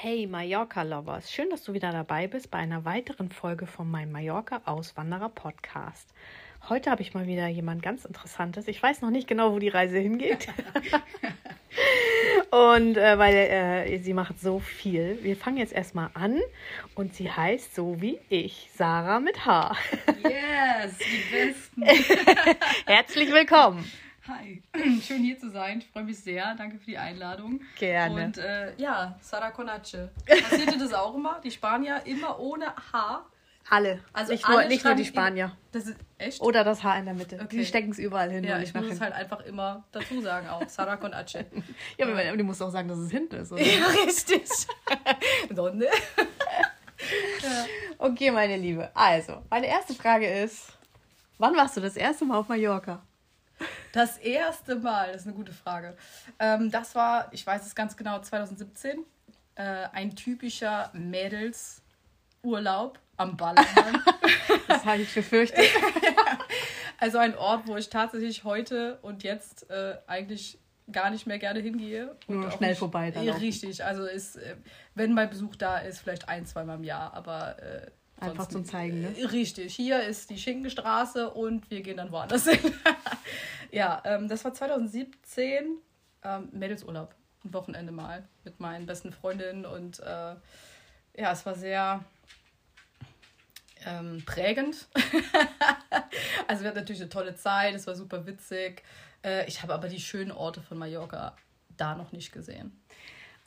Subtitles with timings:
[0.00, 6.06] Hey Mallorca-Lovers, schön, dass du wieder dabei bist bei einer weiteren Folge von meinem Mallorca-Auswanderer-Podcast.
[6.68, 8.68] Heute habe ich mal wieder jemand ganz Interessantes.
[8.68, 10.46] Ich weiß noch nicht genau, wo die Reise hingeht.
[12.52, 15.18] und äh, weil äh, sie macht so viel.
[15.22, 16.38] Wir fangen jetzt erstmal an
[16.94, 19.76] und sie heißt so wie ich, Sarah mit H.
[20.22, 21.82] Yes, die Besten.
[22.86, 23.84] Herzlich willkommen.
[24.28, 24.62] Hi,
[25.02, 25.78] schön hier zu sein.
[25.78, 26.54] Ich freue mich sehr.
[26.54, 27.62] Danke für die Einladung.
[27.78, 28.26] Gerne.
[28.26, 30.10] Und äh, ja, Sara Conache.
[30.26, 31.40] Passierte das auch immer?
[31.42, 33.24] Die Spanier immer ohne H?
[33.70, 34.00] Alle.
[34.12, 35.56] Also nicht, alle nur, nicht nur die Spanier.
[35.72, 36.42] Das ist echt?
[36.42, 37.36] Oder das Haar in der Mitte.
[37.42, 37.56] Okay.
[37.56, 38.44] Die stecken es überall hin.
[38.44, 40.68] ja, ich muss es halt einfach immer dazu sagen auch.
[40.68, 41.38] Sara Conache.
[41.38, 41.64] hinten.
[41.96, 43.50] ja, aber aber du musst auch sagen, dass es hinten ist.
[43.50, 43.62] Oder?
[43.62, 44.46] ja, richtig.
[45.54, 45.86] Sonne.
[47.96, 48.90] Okay, meine Liebe.
[48.94, 50.76] Also, meine erste Frage ist:
[51.38, 53.02] Wann warst du das erste Mal auf Mallorca?
[53.92, 55.96] Das erste Mal, das ist eine gute Frage.
[56.38, 59.04] Ähm, das war, ich weiß es ganz genau, 2017.
[59.54, 64.02] Äh, ein typischer Mädelsurlaub am Ballermann.
[64.66, 65.64] Das habe ich befürchtet.
[66.98, 70.58] also ein Ort, wo ich tatsächlich heute und jetzt äh, eigentlich
[70.92, 72.16] gar nicht mehr gerne hingehe.
[72.26, 73.34] Und Nur schnell nicht- vorbei dann Ja.
[73.34, 74.56] Richtig, also ist, äh,
[74.94, 77.90] wenn mal Besuch da ist, vielleicht ein, zweimal im Jahr, aber äh,
[78.20, 78.64] Einfach sonst zum.
[78.64, 79.16] Zeigen, ne?
[79.16, 82.72] Äh, Richtig, hier ist die Schinkenstraße und wir gehen dann woanders hin.
[83.70, 85.78] ja, ähm, das war 2017,
[86.24, 90.34] ähm, Mädelsurlaub, ein Wochenende mal mit meinen besten Freundinnen und äh,
[91.16, 92.04] ja, es war sehr
[93.86, 94.88] ähm, prägend.
[96.48, 98.82] also wir hatten natürlich eine tolle Zeit, es war super witzig.
[99.24, 101.36] Äh, ich habe aber die schönen Orte von Mallorca
[101.76, 102.80] da noch nicht gesehen.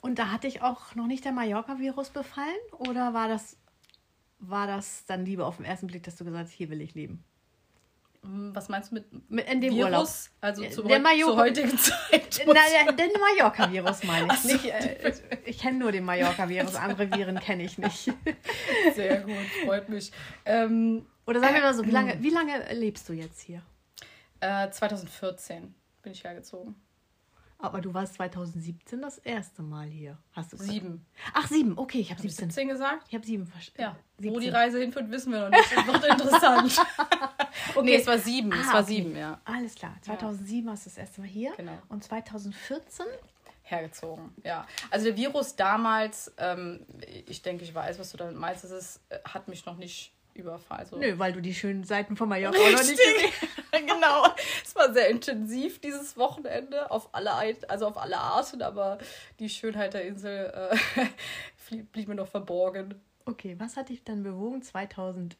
[0.00, 2.48] Und da hatte ich auch noch nicht der Mallorca-Virus befallen?
[2.72, 3.56] Oder war das,
[4.44, 6.94] war das dann lieber auf den ersten Blick, dass du gesagt hast, hier will ich
[6.94, 7.24] leben?
[8.22, 9.84] Hm, Was meinst du mit Mit- In dem Virus?
[9.86, 10.08] Urlaub.
[10.40, 12.42] Also Der zu Mallorca- heut, zur heutigen Zeit.
[12.46, 14.40] Na, der, den Mallorca-Virus meine ich.
[14.40, 14.48] So.
[14.52, 15.12] Nicht, äh,
[15.44, 18.12] ich kenne nur den Mallorca-Virus, andere Viren kenne ich nicht.
[18.94, 20.12] Sehr gut, freut mich.
[20.44, 23.62] Ähm, Oder sagen wir mal so, wie lange, wie lange lebst du jetzt hier?
[24.40, 26.74] äh, 2014 bin ich hergezogen.
[27.62, 30.18] Aber du warst 2017 das erste Mal hier.
[30.32, 30.72] Hast du gesagt?
[30.72, 31.06] Sieben.
[31.32, 31.78] Ach, sieben.
[31.78, 32.50] Okay, ich habe ich 17.
[32.50, 33.04] 17 gesagt?
[33.08, 33.80] Ich habe sieben verstanden.
[33.82, 33.96] Ja.
[34.18, 34.40] Wo 17.
[34.40, 35.76] die Reise hinführt, wissen wir noch nicht.
[35.76, 36.80] Das wird interessant.
[37.74, 37.82] Okay.
[37.84, 38.52] Nee, es war sieben.
[38.52, 38.92] es Ah, war okay.
[38.94, 39.40] sieben, ja.
[39.44, 39.96] Alles klar.
[40.02, 41.52] 2007 warst du das erste Mal hier.
[41.56, 41.78] Genau.
[41.88, 43.06] Und 2014?
[43.64, 44.34] hergezogen.
[44.44, 46.84] Ja, also der Virus damals, ähm,
[47.26, 50.12] ich denke, ich weiß, was du damit meinst, das ist, äh, hat mich noch nicht
[50.34, 50.80] überfallen.
[50.82, 53.48] Also, Nö, weil du die schönen Seiten von Mallorca noch nicht gesehen Richtig,
[53.86, 54.26] genau.
[54.62, 57.32] Es war sehr intensiv dieses Wochenende auf alle,
[57.68, 58.98] also auf alle Arten, aber
[59.38, 60.52] die Schönheit der Insel
[60.96, 61.06] äh,
[61.92, 63.00] blieb mir noch verborgen.
[63.24, 65.36] Okay, was hat dich dann bewogen, 2017?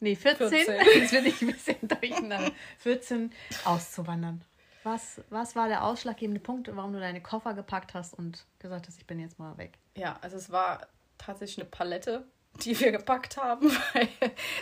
[0.00, 0.48] Nee, 14?
[0.48, 0.74] 14.
[0.94, 2.52] Jetzt bin ich ein bisschen durcheinander.
[2.78, 3.32] 14
[3.64, 4.44] auszuwandern.
[4.84, 8.98] Was, was war der ausschlaggebende Punkt, warum du deine Koffer gepackt hast und gesagt hast,
[8.98, 9.78] ich bin jetzt mal weg?
[9.96, 10.86] Ja, also es war
[11.18, 12.24] tatsächlich eine Palette,
[12.64, 13.70] die wir gepackt haben.
[13.92, 14.08] weil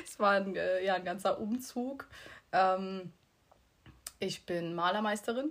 [0.05, 2.09] es war ein, äh, ja, ein ganzer Umzug.
[2.53, 3.13] Ähm,
[4.19, 5.51] ich bin Malermeisterin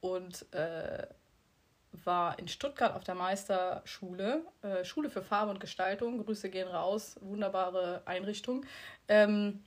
[0.00, 1.06] und äh,
[2.04, 6.24] war in Stuttgart auf der Meisterschule, äh, Schule für Farbe und Gestaltung.
[6.24, 8.64] Grüße gehen raus, wunderbare Einrichtung.
[9.08, 9.64] Ähm,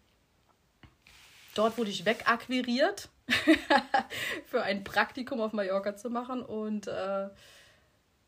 [1.56, 3.09] dort wurde ich wegakquiriert
[4.46, 7.30] für ein Praktikum auf Mallorca zu machen und äh,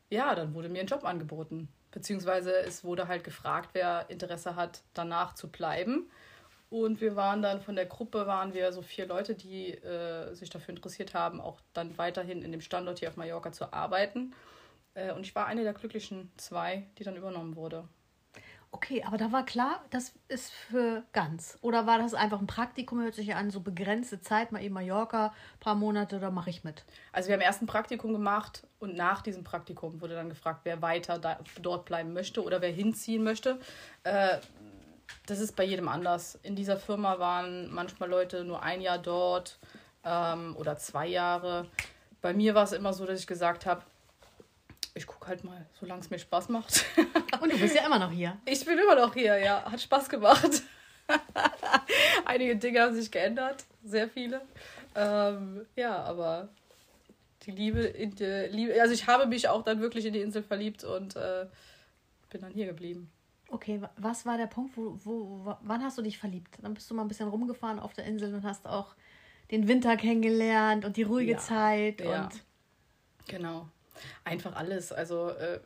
[0.10, 1.70] ja, dann wurde mir ein Job angeboten.
[1.92, 6.10] Beziehungsweise es wurde halt gefragt, wer Interesse hat, danach zu bleiben.
[6.70, 10.50] Und wir waren dann von der Gruppe, waren wir so vier Leute, die äh, sich
[10.50, 14.34] dafür interessiert haben, auch dann weiterhin in dem Standort hier auf Mallorca zu arbeiten.
[14.94, 17.90] Äh, und ich war eine der glücklichen zwei, die dann übernommen wurde.
[18.74, 21.58] Okay, aber da war klar, das ist für ganz.
[21.62, 24.74] Oder war das einfach ein Praktikum, hört sich ja an, so begrenzte Zeit, mal eben
[24.74, 26.86] Mallorca, paar Monate, da mache ich mit.
[27.12, 30.82] Also wir haben erst ein Praktikum gemacht und nach diesem Praktikum wurde dann gefragt, wer
[30.82, 33.60] weiter da, dort bleiben möchte oder wer hinziehen möchte.
[34.04, 34.38] Äh,
[35.28, 36.40] das ist bei jedem anders.
[36.42, 39.60] In dieser Firma waren manchmal Leute nur ein Jahr dort
[40.04, 41.68] ähm, oder zwei Jahre.
[42.22, 43.84] Bei mir war es immer so, dass ich gesagt habe,
[44.94, 46.84] ich gucke halt mal, solange es mir Spaß macht.
[47.40, 48.38] Und du bist ja immer noch hier.
[48.46, 49.64] Ich bin immer noch hier, ja.
[49.64, 50.64] Hat Spaß gemacht.
[52.26, 54.42] Einige Dinge haben sich geändert, sehr viele.
[54.96, 56.50] Ähm, ja, aber
[57.44, 60.44] die Liebe, in die Liebe, also ich habe mich auch dann wirklich in die Insel
[60.44, 61.48] verliebt und äh,
[62.30, 63.12] bin dann hier geblieben.
[63.50, 66.58] Okay, was war der Punkt, wo, wo, wann hast du dich verliebt?
[66.62, 68.96] Dann bist du mal ein bisschen rumgefahren auf der Insel und hast auch
[69.52, 71.38] den Winter kennengelernt und die ruhige ja.
[71.38, 72.24] Zeit ja.
[72.24, 72.44] und.
[73.28, 73.68] Genau.
[74.24, 74.94] Einfach alles.
[74.94, 75.60] Also, äh,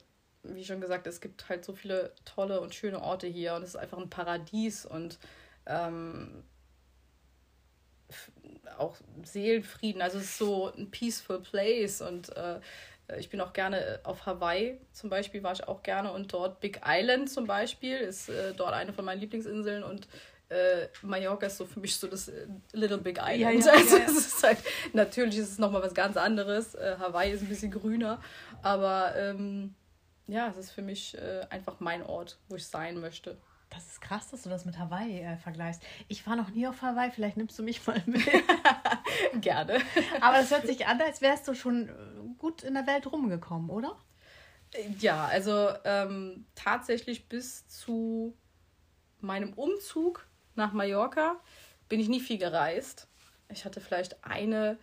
[0.44, 3.70] wie schon gesagt, es gibt halt so viele tolle und schöne Orte hier und es
[3.70, 5.20] ist einfach ein Paradies und
[5.68, 6.44] ähm,
[8.78, 10.02] auch Seelenfrieden.
[10.02, 12.60] Also, es ist so ein peaceful place und äh,
[13.08, 16.32] äh, ich bin auch gerne äh, auf Hawaii zum Beispiel, war ich auch gerne und
[16.34, 20.08] dort Big Island zum Beispiel ist äh, dort eine von meinen Lieblingsinseln und
[20.50, 23.66] äh, Mallorca ist so für mich so das äh, Little Big Island.
[23.66, 24.60] Ja, ja, also ja, es ist halt,
[24.94, 26.76] natürlich ist es nochmal was ganz anderes.
[26.76, 28.22] Äh, Hawaii ist ein bisschen grüner,
[28.62, 29.74] aber ähm,
[30.28, 31.16] ja, es ist für mich
[31.52, 33.38] einfach mein Ort, wo ich sein möchte.
[33.70, 35.82] Das ist krass, dass du das mit Hawaii äh, vergleichst.
[36.08, 38.24] Ich war noch nie auf Hawaii, vielleicht nimmst du mich mal mit.
[39.42, 39.80] Gerne.
[40.22, 41.90] Aber das hört sich an, als wärst du schon
[42.38, 43.98] gut in der Welt rumgekommen, oder?
[45.00, 48.36] Ja, also ähm, tatsächlich bis zu
[49.20, 51.40] meinem Umzug nach Mallorca
[51.90, 53.08] bin ich nie viel gereist.
[53.50, 54.78] Ich hatte vielleicht eine,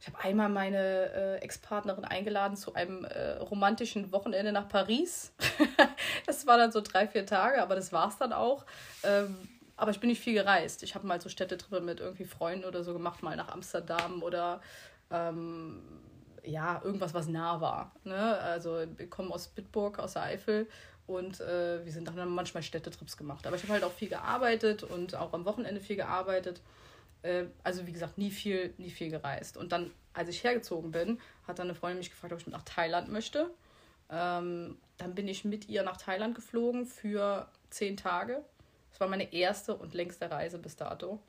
[0.00, 5.32] ich habe einmal meine äh, Ex-Partnerin eingeladen zu einem äh, romantischen Wochenende nach Paris.
[6.26, 8.66] das war dann so drei, vier Tage, aber das war es dann auch.
[9.02, 10.82] Ähm, aber ich bin nicht viel gereist.
[10.82, 14.60] Ich habe mal so Städtetrippe mit irgendwie Freunden oder so gemacht, mal nach Amsterdam oder
[15.10, 15.82] ähm,
[16.44, 17.92] ja, irgendwas, was nah war.
[18.04, 18.16] Ne?
[18.16, 20.68] Also wir kommen aus Bitburg, aus der Eifel
[21.06, 23.46] und äh, wir sind dann manchmal Städtetrips gemacht.
[23.46, 26.60] Aber ich habe halt auch viel gearbeitet und auch am Wochenende viel gearbeitet.
[27.26, 29.56] Äh, also wie gesagt, nie viel, nie viel gereist.
[29.56, 32.54] Und dann, als ich hergezogen bin, hat dann eine Freundin mich gefragt, ob ich mit
[32.54, 33.50] nach Thailand möchte.
[34.08, 38.44] Ähm, dann bin ich mit ihr nach Thailand geflogen für zehn Tage.
[38.90, 41.20] Das war meine erste und längste Reise bis dato.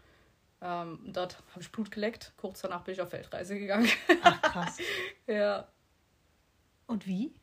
[0.62, 2.34] Ähm, dort habe ich Blut geleckt.
[2.38, 3.90] Kurz danach bin ich auf Weltreise gegangen.
[4.24, 4.78] Ach, krass.
[5.28, 5.68] ja.
[6.86, 7.34] Und wie?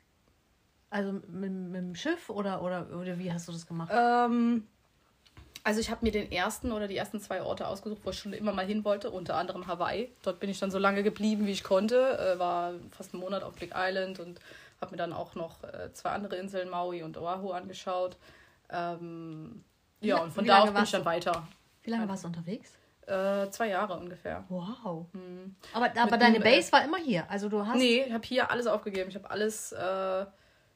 [0.91, 3.91] Also mit, mit dem Schiff oder, oder, oder wie hast du das gemacht?
[3.93, 4.67] Ähm,
[5.65, 8.35] also ich habe mir den ersten oder die ersten zwei Orte ausgesucht, wo ich schon
[8.35, 10.13] immer mal hin wollte, unter anderem Hawaii.
[10.23, 12.19] Dort bin ich dann so lange geblieben, wie ich konnte.
[12.19, 14.41] Äh, war fast einen Monat auf Big Island und
[14.81, 18.19] habe mir dann auch noch äh, zwei andere Inseln, Maui und Oahu, angeschaut.
[18.71, 19.65] Ähm,
[20.01, 21.49] ja, und von da aus bin ich dann weiter.
[21.83, 22.73] Wie lange warst du unterwegs?
[23.07, 24.45] Äh, zwei Jahre ungefähr.
[24.51, 25.07] Wow.
[25.13, 25.57] Mhm.
[25.73, 27.31] Aber, aber deine äh, Base war immer hier.
[27.31, 27.77] Also du hast.
[27.77, 29.09] Nee, ich habe hier alles aufgegeben.
[29.09, 30.27] Ich habe alles äh,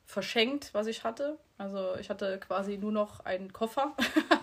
[0.09, 1.39] verschenkt, was ich hatte.
[1.59, 3.95] Also ich hatte quasi nur noch einen Koffer.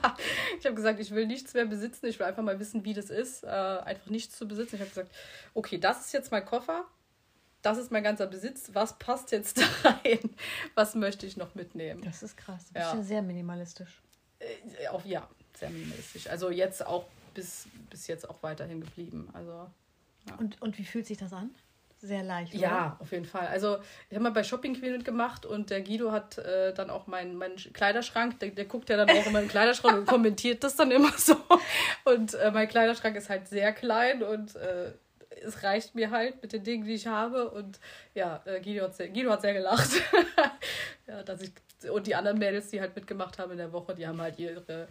[0.60, 2.06] ich habe gesagt, ich will nichts mehr besitzen.
[2.06, 4.76] Ich will einfach mal wissen, wie das ist, äh, einfach nichts zu besitzen.
[4.76, 5.12] Ich habe gesagt,
[5.56, 6.86] okay, das ist jetzt mein Koffer.
[7.64, 8.70] Das ist mein ganzer Besitz.
[8.74, 10.30] Was passt jetzt da rein?
[10.76, 12.04] Was möchte ich noch mitnehmen?
[12.04, 12.68] Das ist krass.
[12.68, 14.04] Du bist ja, ja sehr minimalistisch.
[14.38, 15.28] Äh, auch ja,
[15.58, 16.28] sehr minimalistisch.
[16.28, 19.30] Also jetzt auch bis, bis jetzt auch weiterhin geblieben.
[19.34, 19.68] Also,
[20.30, 20.36] ja.
[20.36, 21.50] und, und wie fühlt sich das an?
[22.06, 22.54] Sehr leicht.
[22.54, 22.62] Oder?
[22.62, 23.48] Ja, auf jeden Fall.
[23.48, 23.78] Also
[24.10, 27.36] ich habe mal bei Shopping Queen mitgemacht und der Guido hat äh, dann auch meinen
[27.36, 30.92] mein Kleiderschrank, der, der guckt ja dann auch in meinen Kleiderschrank und kommentiert das dann
[30.92, 31.36] immer so.
[32.04, 34.92] Und äh, mein Kleiderschrank ist halt sehr klein und äh,
[35.44, 37.50] es reicht mir halt mit den Dingen, die ich habe.
[37.50, 37.80] Und
[38.14, 39.90] ja, äh, Guido, hat sehr, Guido hat sehr gelacht.
[41.08, 41.52] ja, dass ich,
[41.90, 44.88] und die anderen Mädels, die halt mitgemacht haben in der Woche, die haben halt ihre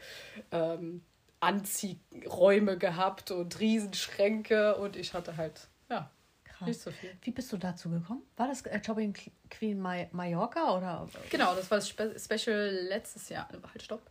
[0.51, 1.03] ähm,
[1.41, 5.69] Anziehräume gehabt und Riesenschränke und ich hatte halt,
[6.67, 6.77] ja, Krass.
[6.77, 7.11] nicht so viel.
[7.23, 8.23] Wie bist du dazu gekommen?
[8.37, 9.15] War das äh, Shopping
[9.51, 11.09] Queen Mallorca oder?
[11.31, 13.49] Genau, das war das Spe Special letztes Jahr.
[13.49, 14.03] Halt, stopp.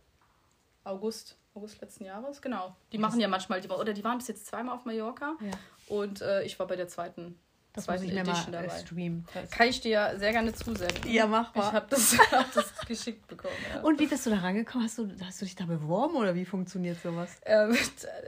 [0.84, 1.36] August.
[1.54, 2.76] August letzten Jahres, genau.
[2.90, 5.36] Die machen ja manchmal, die, oder die waren bis jetzt zweimal auf Mallorca.
[5.40, 5.52] Ja.
[5.86, 7.38] Und äh, ich war bei der zweiten
[7.74, 8.78] das zweiten muss ich Edition mir mal dabei.
[8.80, 9.26] Streamen.
[9.50, 11.10] Kann ich dir sehr gerne zusenden.
[11.10, 11.66] Ja, mach mal.
[11.66, 13.54] Ich habe das, hab das geschickt bekommen.
[13.74, 13.80] Ja.
[13.80, 14.86] Und wie bist du da rangekommen?
[14.86, 17.36] Hast du, hast du dich da beworben oder wie funktioniert sowas?
[17.44, 17.76] Ähm,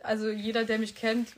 [0.02, 1.36] also jeder, der mich kennt,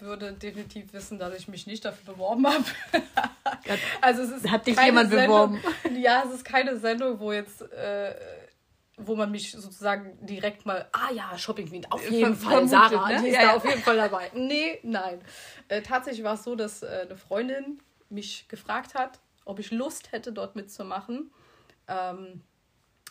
[0.00, 2.64] würde definitiv wissen, dass ich mich nicht dafür beworben habe.
[4.00, 5.60] also es ist Hat dich jemand Sendung, beworben?
[6.00, 7.62] Ja, es ist keine Sendung, wo jetzt...
[7.72, 8.14] Äh,
[8.98, 13.20] wo man mich sozusagen direkt mal, ah ja, Shopping Queen, auf jeden Fall, Sarah, ne?
[13.20, 13.56] die ist ja, da ja.
[13.56, 14.30] auf jeden Fall dabei.
[14.34, 15.20] Nee, nein.
[15.68, 20.12] Äh, tatsächlich war es so, dass äh, eine Freundin mich gefragt hat, ob ich Lust
[20.12, 21.30] hätte, dort mitzumachen.
[21.88, 22.42] Ähm,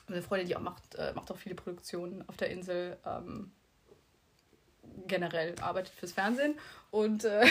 [0.08, 2.98] eine Freundin, die auch macht, äh, macht auch viele Produktionen auf der Insel.
[3.06, 3.52] Ähm,
[5.08, 6.58] generell arbeitet fürs Fernsehen.
[6.92, 7.46] Und äh,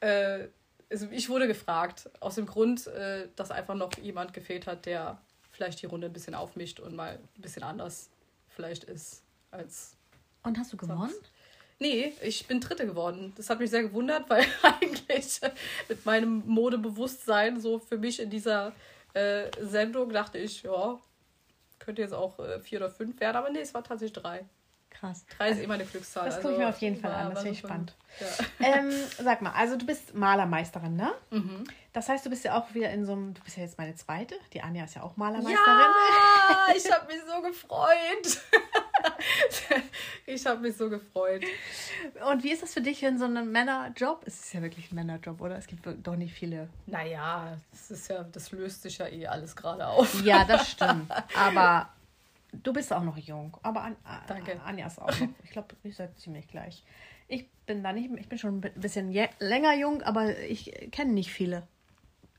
[0.00, 0.48] äh,
[0.90, 5.20] also ich wurde gefragt, aus dem Grund, äh, dass einfach noch jemand gefehlt hat, der
[5.52, 8.10] vielleicht die Runde ein bisschen aufmischt und mal ein bisschen anders
[8.48, 9.96] vielleicht ist als.
[10.42, 11.12] Und hast du gewonnen?
[11.80, 13.32] Nee, ich bin Dritte geworden.
[13.36, 15.40] Das hat mich sehr gewundert, weil eigentlich
[15.88, 18.72] mit meinem Modebewusstsein so für mich in dieser
[19.14, 20.98] äh, Sendung dachte ich, ja,
[21.78, 24.44] könnte jetzt auch äh, vier oder fünf werden, aber nee, es war tatsächlich drei.
[24.90, 25.24] Krass.
[25.36, 26.26] Drei ist immer eine Glückszahl.
[26.26, 27.94] Das gucke ich mir also auf jeden Fall an, das finde ich spannend.
[28.20, 28.26] Ja.
[28.60, 28.90] Ähm,
[29.22, 31.12] sag mal, also du bist Malermeisterin, ne?
[31.30, 31.64] Mhm.
[31.92, 33.94] Das heißt, du bist ja auch wieder in so einem, du bist ja jetzt meine
[33.94, 35.56] zweite, die Anja ist ja auch Malermeisterin.
[35.66, 36.66] Ja!
[36.68, 38.42] Ja, ich habe mich so gefreut.
[40.26, 41.44] ich habe mich so gefreut.
[42.30, 44.22] Und wie ist das für dich in so einem Männerjob?
[44.26, 45.56] Es ist ja wirklich ein Männerjob, oder?
[45.56, 46.68] Es gibt doch nicht viele.
[46.86, 50.22] Naja, das ist ja, das löst sich ja eh alles gerade auf.
[50.24, 51.10] Ja, das stimmt.
[51.36, 51.88] Aber
[52.52, 53.56] du bist auch noch jung.
[53.62, 54.60] Aber An Danke.
[54.64, 55.28] Anja ist auch noch.
[55.44, 56.84] Ich glaube, ihr seid ziemlich gleich.
[57.28, 61.30] Ich bin da nicht, ich bin schon ein bisschen länger jung, aber ich kenne nicht
[61.30, 61.66] viele.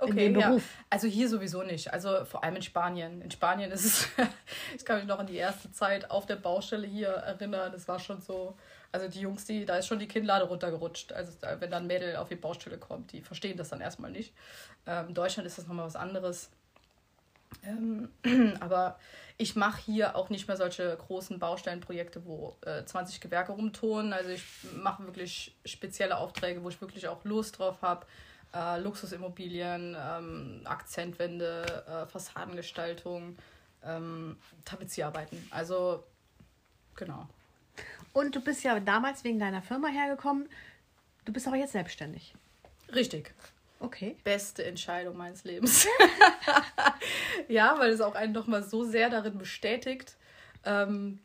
[0.01, 0.57] Okay, ja.
[0.89, 1.91] Also hier sowieso nicht.
[1.91, 3.21] Also vor allem in Spanien.
[3.21, 4.07] In Spanien ist es,
[4.75, 7.73] ich kann mich noch an die erste Zeit auf der Baustelle hier erinnern.
[7.73, 8.55] Das war schon so,
[8.93, 11.11] also die Jungs, die, da ist schon die Kinnlade runtergerutscht.
[11.11, 14.33] Also wenn dann ein Mädel auf die Baustelle kommt, die verstehen das dann erstmal nicht.
[14.87, 16.49] Ähm, in Deutschland ist das nochmal was anderes.
[17.63, 18.09] Ähm,
[18.59, 18.99] aber
[19.37, 24.13] ich mache hier auch nicht mehr solche großen Baustellenprojekte, wo äh, 20 Gewerke rumtun.
[24.13, 24.43] Also ich
[24.75, 28.05] mache wirklich spezielle Aufträge, wo ich wirklich auch Lust drauf habe
[28.53, 33.37] äh, Luxusimmobilien, ähm, Akzentwände, äh, Fassadengestaltung,
[33.83, 35.45] ähm, Tapezierarbeiten.
[35.51, 36.03] Also,
[36.95, 37.27] genau.
[38.13, 40.49] Und du bist ja damals wegen deiner Firma hergekommen.
[41.25, 42.33] Du bist aber jetzt selbstständig.
[42.93, 43.33] Richtig.
[43.79, 44.17] Okay.
[44.23, 45.87] Beste Entscheidung meines Lebens.
[47.47, 50.17] ja, weil es auch einen nochmal so sehr darin bestätigt,
[50.65, 51.19] ähm,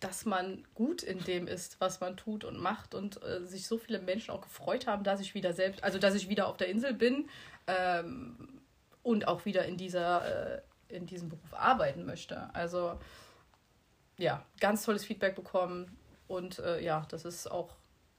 [0.00, 3.78] dass man gut in dem ist, was man tut und macht und äh, sich so
[3.78, 6.68] viele Menschen auch gefreut haben, dass ich wieder selbst, also dass ich wieder auf der
[6.68, 7.28] Insel bin
[7.66, 8.60] ähm,
[9.02, 12.54] und auch wieder in dieser, äh, in diesem Beruf arbeiten möchte.
[12.54, 12.98] Also
[14.18, 15.96] ja, ganz tolles Feedback bekommen
[16.28, 17.70] und äh, ja, das ist auch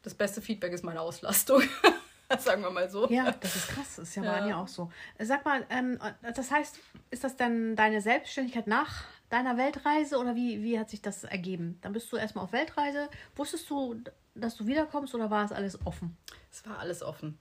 [0.04, 1.62] das beste Feedback ist meine Auslastung.
[2.39, 3.07] Sagen wir mal so.
[3.10, 3.96] Ja, das ist krass.
[3.96, 4.31] Das ist ja, ja.
[4.34, 4.91] bei mir auch so.
[5.19, 5.98] Sag mal, ähm,
[6.36, 6.79] das heißt,
[7.10, 11.79] ist das denn deine Selbstständigkeit nach deiner Weltreise oder wie, wie hat sich das ergeben?
[11.81, 13.10] Dann bist du erstmal auf Weltreise.
[13.36, 14.01] Wusstest du,
[14.36, 16.17] dass du wiederkommst oder war es alles offen?
[16.51, 17.38] Es war alles offen.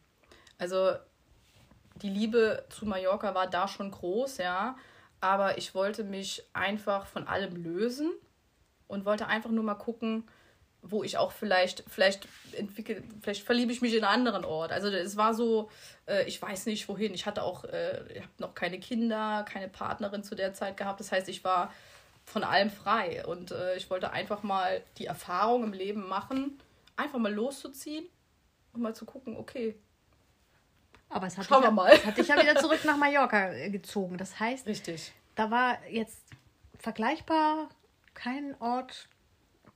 [0.58, 0.92] Also
[2.02, 4.76] die Liebe zu Mallorca war da schon groß, ja.
[5.20, 8.12] Aber ich wollte mich einfach von allem lösen
[8.86, 10.28] und wollte einfach nur mal gucken,
[10.90, 14.72] wo ich auch vielleicht, vielleicht entwickle, vielleicht verliebe ich mich in einen anderen Ort.
[14.72, 15.70] Also es war so,
[16.06, 17.14] äh, ich weiß nicht wohin.
[17.14, 21.00] Ich hatte auch, äh, ich habe noch keine Kinder, keine Partnerin zu der Zeit gehabt.
[21.00, 21.72] Das heißt, ich war
[22.24, 26.58] von allem frei und äh, ich wollte einfach mal die Erfahrung im Leben machen,
[26.96, 28.06] einfach mal loszuziehen
[28.72, 29.76] und mal zu gucken, okay.
[31.08, 31.92] Aber es hat, Schauen dich, wir mal.
[31.92, 34.18] es hat dich ja wieder zurück nach Mallorca äh, gezogen.
[34.18, 35.12] Das heißt, Richtig.
[35.36, 36.18] da war jetzt
[36.78, 37.68] vergleichbar
[38.14, 39.08] kein Ort,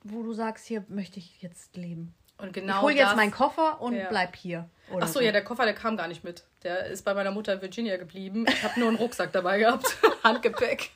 [0.02, 2.14] wo du sagst, hier möchte ich jetzt leben?
[2.38, 4.08] Und genau ich hole jetzt meinen Koffer und ja.
[4.08, 4.68] bleib hier.
[4.98, 6.44] Ach so, so, ja, der Koffer, der kam gar nicht mit.
[6.62, 8.46] Der ist bei meiner Mutter in Virginia geblieben.
[8.48, 9.96] Ich habe nur einen Rucksack dabei gehabt.
[10.24, 10.90] Handgepäck.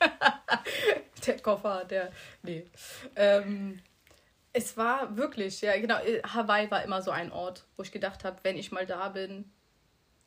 [1.27, 2.11] der Koffer, der.
[2.41, 2.65] Nee.
[3.15, 3.79] Ähm,
[4.53, 5.95] es war wirklich, ja, genau.
[6.23, 9.51] Hawaii war immer so ein Ort, wo ich gedacht habe, wenn ich mal da bin,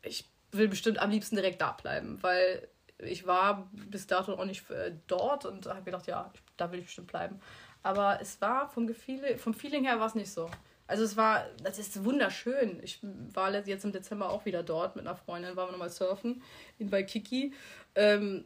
[0.02, 2.68] ich will bestimmt am liebsten direkt da bleiben, weil
[2.98, 6.86] ich war bis dato auch nicht äh, dort und habe gedacht, ja, da will ich
[6.86, 7.40] bestimmt bleiben.
[7.88, 10.50] Aber es war vom Gefühl, vom Feeling her war es nicht so.
[10.86, 12.80] Also es war, das ist wunderschön.
[12.82, 12.98] Ich
[13.32, 16.42] war jetzt im Dezember auch wieder dort mit einer Freundin, waren wir nochmal surfen
[16.78, 17.54] in Waikiki.
[17.94, 18.44] Ähm,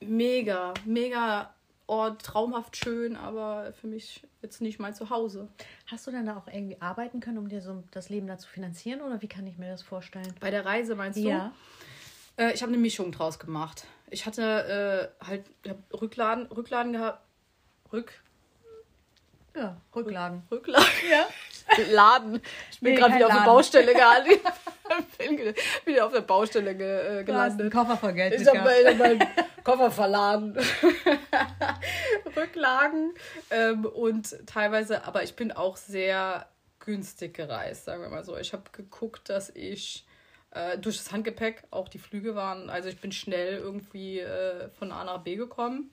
[0.00, 1.54] mega, mega
[1.86, 5.48] Ort, traumhaft schön, aber für mich jetzt nicht mein Zuhause.
[5.84, 8.48] Hast du denn da auch irgendwie arbeiten können, um dir so das Leben da zu
[8.48, 10.34] finanzieren oder wie kann ich mir das vorstellen?
[10.40, 11.28] Bei der Reise meinst du?
[11.28, 11.52] Ja.
[12.38, 13.84] Äh, ich habe eine Mischung draus gemacht.
[14.08, 17.20] Ich hatte äh, halt ich Rückladen, Rückladen gehabt.
[17.92, 18.22] Rück,
[19.58, 20.42] ja, Rücklagen.
[20.50, 20.86] Rücklagen?
[21.10, 21.26] Ja.
[21.90, 22.40] Laden.
[22.70, 24.40] Ich bin nee, gerade wieder auf der Baustelle gelandet.
[25.18, 27.72] bin wieder auf der Baustelle ge, äh, gelandet.
[27.72, 28.40] Koffer Geld.
[28.40, 29.28] Ich habe meinen mein
[29.64, 30.56] Koffer verladen.
[32.36, 33.14] Rücklagen.
[33.50, 36.46] Ähm, und teilweise, aber ich bin auch sehr
[36.78, 38.38] günstig gereist, sagen wir mal so.
[38.38, 40.06] Ich habe geguckt, dass ich
[40.52, 42.70] äh, durch das Handgepäck auch die Flüge waren.
[42.70, 45.92] Also ich bin schnell irgendwie äh, von A nach B gekommen.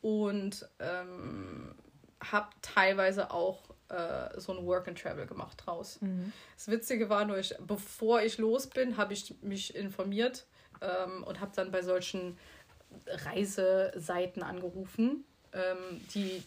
[0.00, 1.74] Und ähm,
[2.20, 6.00] habe teilweise auch äh, so ein Work and Travel gemacht draus.
[6.00, 6.32] Mhm.
[6.56, 10.46] Das Witzige war nur, ich, bevor ich los bin, habe ich mich informiert
[10.80, 12.36] ähm, und habe dann bei solchen
[13.06, 16.42] Reiseseiten angerufen, ähm, die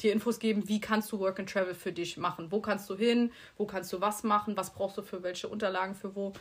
[0.00, 2.50] dir Infos geben, wie kannst du Work and Travel für dich machen.
[2.50, 3.32] Wo kannst du hin?
[3.58, 4.56] Wo kannst du was machen?
[4.56, 6.28] Was brauchst du für welche Unterlagen für wo?
[6.28, 6.36] Und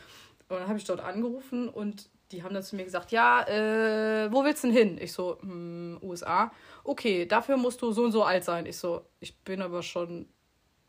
[0.49, 4.43] dann habe ich dort angerufen und die haben dann zu mir gesagt, ja, äh, wo
[4.43, 4.97] willst du denn hin?
[5.01, 6.51] Ich so, hm, USA.
[6.83, 8.65] Okay, dafür musst du so und so alt sein.
[8.65, 10.27] Ich so, ich bin aber schon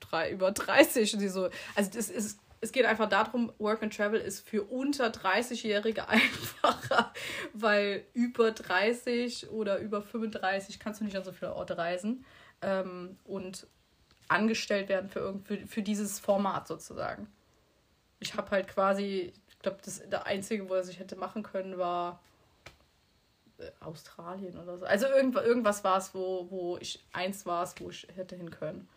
[0.00, 1.14] drei, über 30.
[1.14, 4.64] Und die so, also das ist, es geht einfach darum, Work and Travel ist für
[4.64, 7.12] unter 30-Jährige einfacher,
[7.54, 12.24] weil über 30 oder über 35 kannst du nicht an so viele Orte reisen
[12.60, 13.66] ähm, und
[14.28, 17.28] angestellt werden für, für, für dieses Format sozusagen.
[18.20, 21.76] Ich habe halt quasi ich glaube, das der einzige, wo er sich hätte machen können,
[21.76, 22.18] war
[23.58, 24.86] äh, Australien oder so.
[24.86, 28.50] Also irgendwas, irgendwas war es, wo, wo ich eins war es, wo ich hätte hin
[28.50, 28.88] können.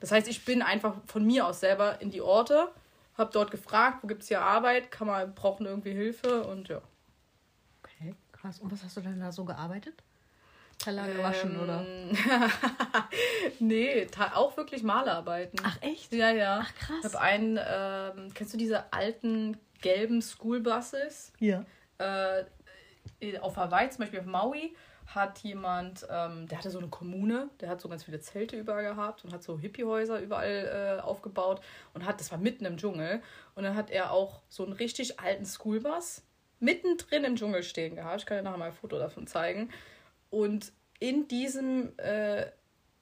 [0.00, 2.68] Das heißt, ich bin einfach von mir aus selber in die Orte,
[3.16, 6.82] habe dort gefragt, wo gibt es hier Arbeit, kann man, brauchen irgendwie Hilfe und ja.
[7.84, 8.58] Okay, krass.
[8.58, 10.02] Und was hast du denn da so gearbeitet?
[10.88, 11.84] Teller gewaschen Ähm, oder?
[13.58, 15.60] nee, ta- auch wirklich Malerarbeiten.
[15.62, 16.12] Ach echt?
[16.12, 16.60] Ja, ja.
[16.62, 16.96] Ach, krass.
[17.00, 21.32] Ich habe einen, ähm, kennst du diese alten gelben Schoolbuses?
[21.38, 21.64] Ja.
[21.98, 22.44] Äh,
[23.40, 24.74] auf Hawaii, zum Beispiel auf Maui,
[25.06, 28.84] hat jemand, ähm, der hatte so eine Kommune, der hat so ganz viele Zelte überall
[28.84, 31.60] gehabt und hat so Hippiehäuser überall äh, aufgebaut
[31.94, 33.22] und hat, das war mitten im Dschungel,
[33.54, 36.22] und dann hat er auch so einen richtig alten Schoolbus
[36.60, 38.20] mittendrin im Dschungel stehen gehabt.
[38.20, 39.70] Ich kann dir nachher mal ein Foto davon zeigen.
[40.30, 42.46] Und in diesem äh,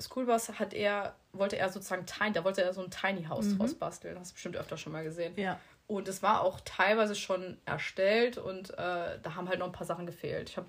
[0.00, 3.74] Schoolbus hat er, wollte er sozusagen Tiny, da wollte er so ein Tiny House draus
[3.74, 4.18] basteln.
[4.18, 5.32] Hast du bestimmt öfter schon mal gesehen.
[5.36, 5.58] Ja.
[5.86, 9.86] Und es war auch teilweise schon erstellt und äh, da haben halt noch ein paar
[9.86, 10.50] Sachen gefehlt.
[10.50, 10.66] Ich habe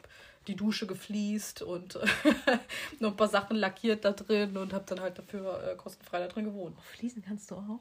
[0.47, 1.95] die Dusche gefliest und
[2.99, 6.27] noch ein paar Sachen lackiert da drin und habe dann halt dafür äh, kostenfrei da
[6.27, 6.79] drin gewohnt.
[6.81, 7.79] Fließen kannst du auch?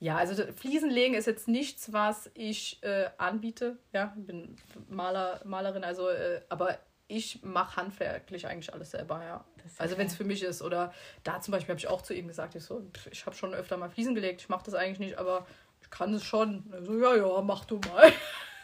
[0.00, 3.78] Ja, also Fliesen legen ist jetzt nichts, was ich äh, anbiete.
[3.92, 4.56] Ja, ich bin
[4.88, 9.44] Maler, Malerin, also äh, aber ich mache handwerklich eigentlich alles selber, ja.
[9.78, 10.92] Also wenn es für mich ist oder
[11.22, 13.76] da zum Beispiel habe ich auch zu ihm gesagt, ich so, ich habe schon öfter
[13.76, 15.46] mal Fliesen gelegt, ich mache das eigentlich nicht, aber
[15.82, 16.64] ich kann es schon.
[16.72, 18.12] Er so, ja, ja, mach du mal.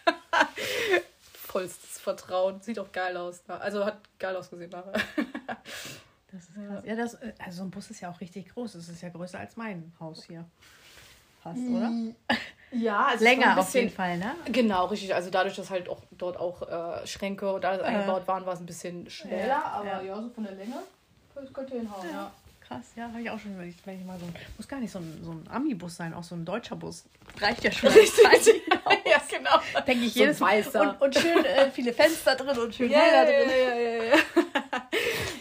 [1.34, 3.46] Vollstes Vertrauen, sieht auch geil aus.
[3.46, 3.60] ne?
[3.60, 4.92] Also hat geil ausgesehen nachher.
[6.32, 6.84] Das ist krass.
[6.84, 8.76] Ja, das, äh, also so ein Bus ist ja auch richtig groß.
[8.76, 10.48] Es ist ja größer als mein Haus hier.
[11.42, 11.90] Fast, oder?
[12.72, 14.34] Ja, also Länger ein auf bisschen- jeden Fall, ne?
[14.46, 15.14] Genau, richtig.
[15.14, 18.60] Also dadurch, dass halt auch dort auch äh, Schränke und alles eingebaut waren, war es
[18.60, 19.46] ein bisschen schneller.
[19.46, 20.02] Ja, aber ja.
[20.02, 20.22] ja.
[20.22, 20.76] so von der Länge
[21.34, 22.30] das könnte hinhauen, ja.
[22.66, 23.84] Krass, ja, habe ich auch schon überlegt.
[23.84, 26.22] Wenn ich mal so ein, muss gar nicht so ein, so ein Ami-Bus sein, auch
[26.22, 27.04] so ein deutscher Bus.
[27.40, 27.88] Reicht ja schon.
[27.90, 28.22] Richtig.
[29.06, 29.58] ja, genau.
[29.86, 30.62] Denke ich So jedes Mal.
[30.74, 33.50] Und, und schön äh, viele Fenster drin und schön Ja, hell ja, da ja, drin.
[33.50, 34.16] ja, ja, ja.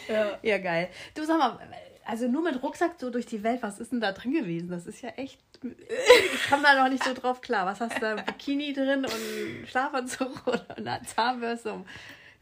[0.32, 0.40] ja.
[0.42, 0.90] Ja, geil.
[1.14, 1.60] Du sag mal,
[2.06, 4.70] also nur mit Rucksack so durch die Welt, was ist denn da drin gewesen?
[4.70, 5.38] Das ist ja echt.
[5.62, 7.66] Ich komme da noch nicht so drauf klar.
[7.66, 8.16] Was hast du da?
[8.16, 11.84] Bikini drin und Schlafanzug oder eine Zahnbürste?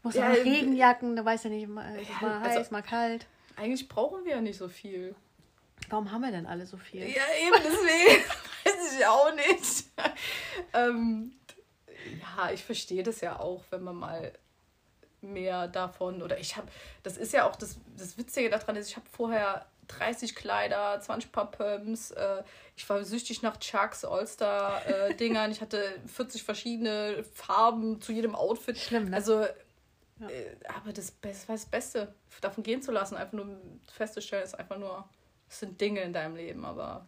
[0.02, 2.70] Muss Ja, ja, ähm, Regenjacken, da weiß ja nicht, mal, ist Ja, mal also- heiß,
[2.70, 3.26] mal kalt.
[3.56, 5.16] Eigentlich brauchen wir ja nicht so viel.
[5.88, 7.00] Warum haben wir denn alle so viel?
[7.02, 8.24] Ja, eben deswegen.
[8.64, 9.84] Weiß ich auch nicht.
[10.74, 11.32] ähm,
[12.36, 14.32] ja, ich verstehe das ja auch, wenn man mal
[15.20, 16.68] mehr davon oder ich habe,
[17.02, 21.32] das ist ja auch das, das Witzige daran ist, ich habe vorher 30 Kleider, 20
[21.32, 22.42] Paar Pumps, äh,
[22.76, 28.78] ich war süchtig nach Chucks, All-Star-Dingern, ich hatte 40 verschiedene Farben zu jedem Outfit.
[28.78, 29.16] Schlimm, ne?
[29.16, 29.54] Also, äh,
[30.68, 33.48] aber das, das war das Beste, davon gehen zu lassen, einfach nur
[33.92, 35.08] festzustellen, ist einfach nur,
[35.48, 37.06] es sind Dinge in deinem Leben, aber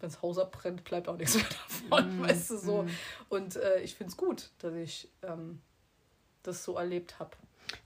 [0.00, 1.44] wenn das Haus abbrennt, bleibt auch nichts mehr
[1.90, 2.86] davon, weißt du so.
[3.28, 5.60] Und äh, ich finde es gut, dass ich ähm,
[6.42, 7.30] das so erlebt habe.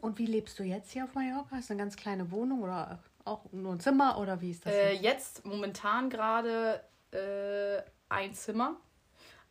[0.01, 1.57] Und wie lebst du jetzt hier auf Mallorca?
[1.57, 4.73] Hast du eine ganz kleine Wohnung oder auch nur ein Zimmer oder wie ist das?
[4.73, 5.45] Äh, jetzt?
[5.45, 8.77] momentan gerade äh, ein Zimmer,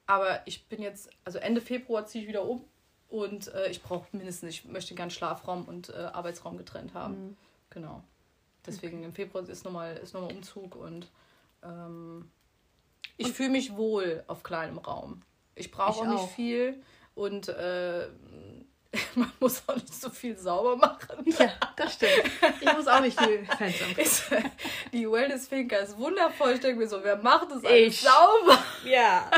[0.06, 2.64] aber ich bin jetzt, also Ende Februar ziehe ich wieder um
[3.10, 7.38] und äh, ich brauche mindestens, ich möchte gern Schlafraum und äh, Arbeitsraum getrennt haben.
[7.70, 8.04] Genau.
[8.66, 11.12] Deswegen im Februar ist nochmal ist nochmal Umzug und
[11.64, 12.32] ähm,
[13.18, 15.22] ich fühle mich wohl auf kleinem Raum.
[15.56, 16.82] Ich brauche auch nicht viel
[17.14, 18.08] und äh,
[19.16, 21.24] man muss auch nicht so viel sauber machen.
[21.26, 22.12] Ja, das stimmt.
[22.62, 23.86] Ich muss auch nicht viel Fenster.
[23.98, 24.26] Ist,
[24.92, 26.52] die Wellness Finca ist wundervoll.
[26.54, 28.02] Ich denke mir so, wer macht das alles Ich.
[28.02, 28.60] sauber?
[28.86, 29.30] Ja,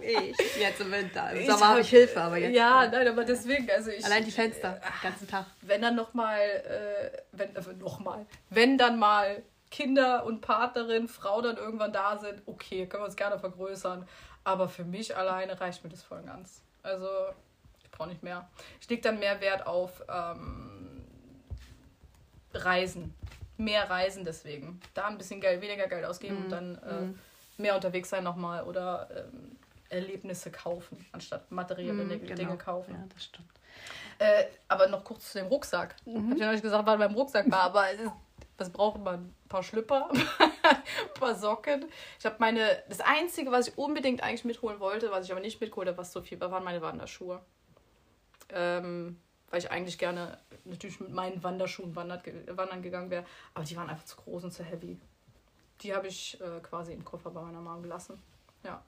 [0.00, 0.36] ich.
[0.58, 1.30] Jetzt im Winter.
[1.30, 2.54] Im Ich Sommer habe hab- ich Hilfe, aber jetzt.
[2.56, 4.04] Ja, äh, nein, aber deswegen, also ich.
[4.04, 5.46] Allein die Fenster, den ganzen Tag.
[5.62, 11.42] Wenn dann nochmal, äh, wenn, äh, noch mal, wenn dann mal Kinder und Partnerin, Frau
[11.42, 14.08] dann irgendwann da sind, okay, können wir uns gerne vergrößern.
[14.44, 16.62] Aber für mich alleine reicht mir das voll ganz.
[16.82, 17.06] Also,
[17.96, 18.48] brauche nicht mehr.
[18.80, 21.04] Ich lege dann mehr Wert auf ähm,
[22.54, 23.14] Reisen.
[23.58, 24.80] Mehr Reisen deswegen.
[24.94, 29.08] Da ein bisschen Geld, weniger Geld ausgeben und dann äh, mehr unterwegs sein nochmal oder
[29.14, 29.56] ähm,
[29.88, 32.56] Erlebnisse kaufen, anstatt materielle Mhm, Dinge genau.
[32.56, 32.92] kaufen.
[32.94, 33.48] Ja, das stimmt.
[34.18, 35.94] Äh, aber noch kurz zu dem Rucksack.
[36.04, 36.28] Mhm.
[36.30, 38.10] Hab ich ja noch nicht gesagt, was beim Rucksack war, aber es ist,
[38.58, 39.14] was braucht man?
[39.44, 41.84] Ein paar Schlüpper, ein paar Socken.
[42.18, 45.60] Ich habe meine, das Einzige, was ich unbedingt eigentlich mitholen wollte, was ich aber nicht
[45.60, 47.40] mitgeholt habe, was so viel war, waren meine Wanderschuhe.
[48.50, 49.18] Ähm,
[49.50, 52.24] weil ich eigentlich gerne natürlich mit meinen Wanderschuhen wandert,
[52.56, 54.98] wandern gegangen wäre, aber die waren einfach zu groß und zu heavy.
[55.82, 58.20] Die habe ich äh, quasi im Koffer bei meiner Mom gelassen.
[58.64, 58.82] Ja.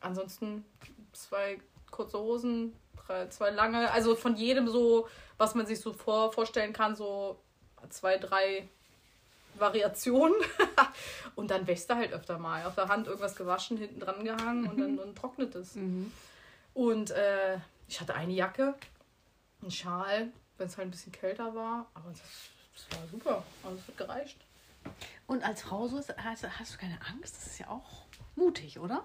[0.00, 0.64] Ansonsten
[1.12, 1.58] zwei
[1.90, 2.74] kurze Hosen,
[3.06, 7.38] drei, zwei lange, also von jedem so, was man sich so vor, vorstellen kann, so
[7.90, 8.68] zwei, drei
[9.54, 10.36] Variationen.
[11.34, 12.64] und dann wächst er halt öfter mal.
[12.64, 15.76] Auf der Hand irgendwas gewaschen, hinten dran gehangen und dann und trocknet es.
[16.74, 17.58] Und äh,
[17.90, 18.76] ich hatte eine Jacke,
[19.60, 21.90] einen Schal, wenn es halt ein bisschen kälter war.
[21.92, 22.20] Aber das,
[22.72, 23.44] das war super.
[23.64, 24.38] Also es hat gereicht.
[25.26, 27.36] Und als Frau so hast, hast du keine Angst?
[27.36, 28.04] Das ist ja auch
[28.36, 29.04] mutig, oder?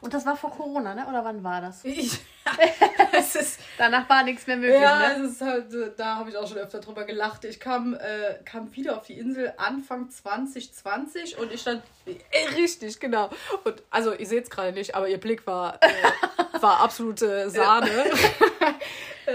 [0.00, 1.06] Und das war vor Corona, ne?
[1.08, 1.84] Oder wann war das?
[1.84, 2.20] Ich,
[3.12, 5.24] es ist, Danach war nichts mehr möglich, ja, ne?
[5.24, 7.44] es ist halt, da habe ich auch schon öfter drüber gelacht.
[7.44, 12.98] Ich kam, äh, kam wieder auf die Insel Anfang 2020 und ich stand äh, richtig,
[12.98, 13.30] genau.
[13.62, 15.88] Und also ihr seht es gerade nicht, aber ihr Blick war, äh,
[16.60, 17.88] war absolute Sahne.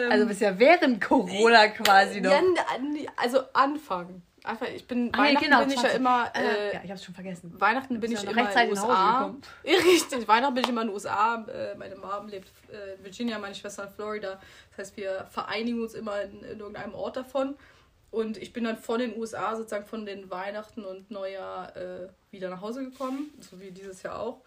[0.10, 2.32] Also bist ja während Corona quasi noch.
[2.32, 2.42] Ja,
[3.16, 4.24] also Anfang.
[4.44, 6.00] Einfach, ich bin Ah, ja, Weihnachten genau, bin ich ja 20.
[6.00, 6.32] immer.
[6.36, 7.54] Äh, Äh, ja, ich hab's schon vergessen.
[7.60, 9.36] Weihnachten bin ich ja immer in den USA.
[9.66, 11.46] Richtig, Weihnachten bin ich immer in den USA.
[11.46, 14.40] Äh, meine Mom lebt äh, in Virginia, meine Schwester in Florida.
[14.72, 17.56] Das heißt, wir vereinigen uns immer in, in irgendeinem Ort davon.
[18.12, 22.50] Und ich bin dann von den USA sozusagen von den Weihnachten und Neujahr äh, wieder
[22.50, 24.42] nach Hause gekommen, so wie dieses Jahr auch.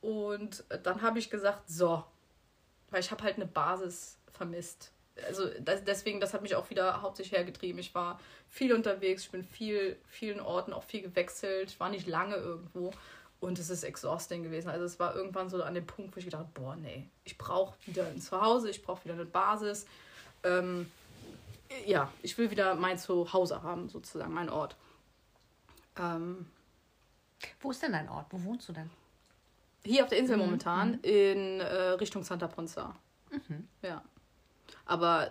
[0.00, 2.02] Und dann habe ich gesagt, so,
[2.90, 4.90] weil ich habe halt eine Basis vermisst.
[5.26, 7.78] Also das, deswegen, das hat mich auch wieder hauptsächlich hergetrieben.
[7.78, 12.06] Ich war viel unterwegs, ich bin viel, vielen Orten auch viel gewechselt, ich war nicht
[12.06, 12.92] lange irgendwo
[13.40, 14.68] und es ist exhausting gewesen.
[14.68, 17.74] Also es war irgendwann so an dem Punkt, wo ich gedacht boah, nee, ich brauche
[17.86, 19.86] wieder ein Zuhause, ich brauche wieder eine Basis.
[20.44, 20.90] Ähm,
[21.86, 24.76] ja, ich will wieder mein Zuhause haben, sozusagen, mein Ort.
[25.98, 26.46] Ähm,
[27.60, 28.26] Wo ist denn dein Ort?
[28.30, 28.90] Wo wohnst du denn?
[29.88, 32.94] hier auf der Insel momentan in äh, Richtung Santa Ponza.
[33.82, 34.02] Ja.
[34.88, 35.30] Aber äh,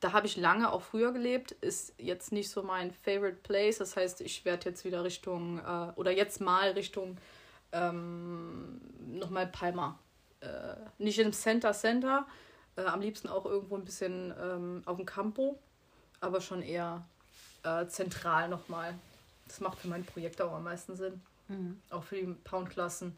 [0.00, 3.78] da habe ich lange auch früher gelebt, ist jetzt nicht so mein favorite place.
[3.78, 7.16] Das heißt, ich werde jetzt wieder Richtung, äh, oder jetzt mal Richtung
[7.72, 9.98] ähm, nochmal Palma.
[10.40, 12.26] Äh, nicht im Center Center,
[12.76, 15.58] äh, am liebsten auch irgendwo ein bisschen ähm, auf dem Campo,
[16.20, 17.06] aber schon eher
[17.62, 18.94] äh, zentral nochmal.
[19.48, 21.22] Das macht für mein Projekt auch am meisten Sinn.
[21.90, 23.16] Auch für die Pound-Klassen.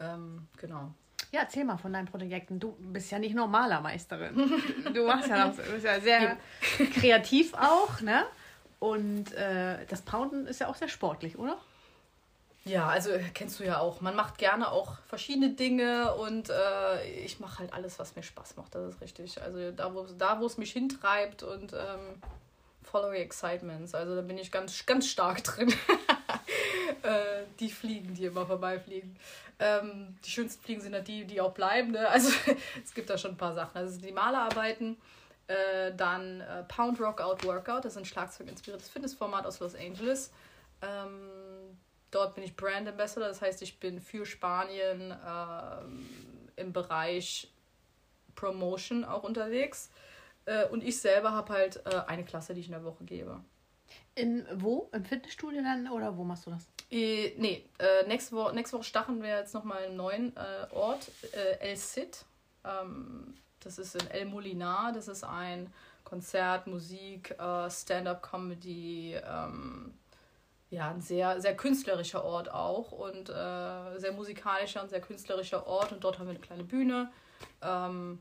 [0.00, 0.92] Ähm, genau.
[1.30, 2.58] Ja, erzähl mal von deinen Projekten.
[2.58, 4.34] Du bist ja nicht nur Malermeisterin.
[4.94, 6.38] Du machst ja noch, du bist ja sehr
[6.94, 8.24] kreativ auch, ne?
[8.78, 11.58] Und äh, das Pounden ist ja auch sehr sportlich, oder?
[12.64, 14.00] Ja, also kennst du ja auch.
[14.00, 18.56] Man macht gerne auch verschiedene Dinge und äh, ich mache halt alles, was mir Spaß
[18.56, 18.74] macht.
[18.74, 19.40] Das ist richtig.
[19.42, 22.22] Also da, wo da, wo es mich hintreibt und ähm,
[22.82, 23.94] follow your excitements.
[23.94, 25.72] Also da bin ich ganz, ganz stark drin.
[27.02, 29.16] äh, die Fliegen, die immer vorbeifliegen.
[29.58, 31.92] Ähm, die schönsten Fliegen sind halt die, die auch bleiben.
[31.92, 32.08] Ne?
[32.08, 32.30] Also
[32.84, 33.76] es gibt da schon ein paar Sachen.
[33.76, 34.96] Also die Malerarbeiten.
[35.48, 40.30] Äh, dann äh, Pound Rockout Workout, das ist ein Schlagzeug-inspiriertes Fitnessformat aus Los Angeles.
[40.82, 41.30] Ähm,
[42.10, 46.06] dort bin ich Brand Ambassador, das heißt, ich bin für Spanien ähm,
[46.56, 47.50] im Bereich
[48.34, 49.90] Promotion auch unterwegs.
[50.44, 53.40] Äh, und ich selber habe halt äh, eine Klasse, die ich in der Woche gebe.
[54.14, 54.88] In wo?
[54.92, 56.66] Im Fitnessstudio dann oder wo machst du das?
[56.90, 61.10] Äh, nee, äh, nächste, Woche, nächste Woche starten wir jetzt nochmal einen neuen äh, Ort,
[61.32, 62.24] äh, El Cid.
[62.64, 64.92] Ähm, das ist in El Molinar.
[64.92, 65.72] Das ist ein
[66.04, 69.14] Konzert, Musik, äh, Stand-up-Comedy.
[69.14, 69.94] Ähm,
[70.70, 75.92] ja, ein sehr, sehr künstlerischer Ort auch und äh, sehr musikalischer und sehr künstlerischer Ort.
[75.92, 77.10] Und dort haben wir eine kleine Bühne.
[77.62, 78.20] Ähm,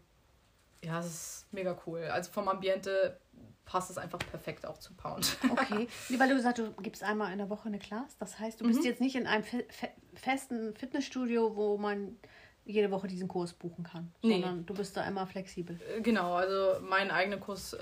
[0.83, 2.03] ja, es ist mega cool.
[2.03, 3.19] Also vom Ambiente
[3.67, 5.37] passt es einfach perfekt auch zu Pound.
[5.51, 5.87] Okay.
[6.17, 8.17] Weil du gesagt du gibst einmal in der Woche eine Class.
[8.17, 12.17] Das heißt, du bist jetzt nicht in einem fe fe festen Fitnessstudio, wo man
[12.65, 14.33] jede Woche diesen Kurs buchen kann, Nee.
[14.41, 15.79] sondern du bist da immer flexibel.
[15.95, 17.77] Äh, Genau, also meinen eigenen Kurs äh,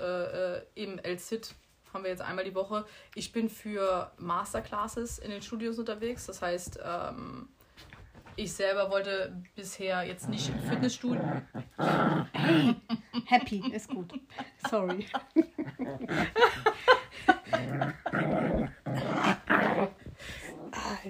[0.58, 1.54] äh, im El-Cid
[1.92, 2.84] haben wir jetzt einmal die Woche.
[3.14, 6.26] Ich bin für Masterclasses in den Studios unterwegs.
[6.26, 7.48] Das heißt, ähm,
[8.36, 11.22] ich selber wollte bisher jetzt nicht im Fitnessstudio.
[13.26, 14.12] Happy ist gut.
[14.70, 15.06] Sorry.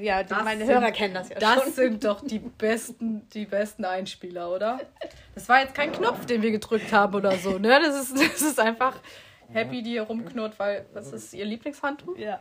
[0.00, 1.72] ja, die, Das meine sind- Hörer kennen das ja Das schon.
[1.72, 4.80] sind doch die besten, die besten Einspieler, oder?
[5.34, 7.80] Das war jetzt kein Knopf, den wir gedrückt haben oder so, ne?
[7.80, 8.96] Das ist, das ist einfach
[9.48, 12.16] Happy, die hier rumknurrt, weil das ist ihr Lieblingshandtuch.
[12.18, 12.40] Ja.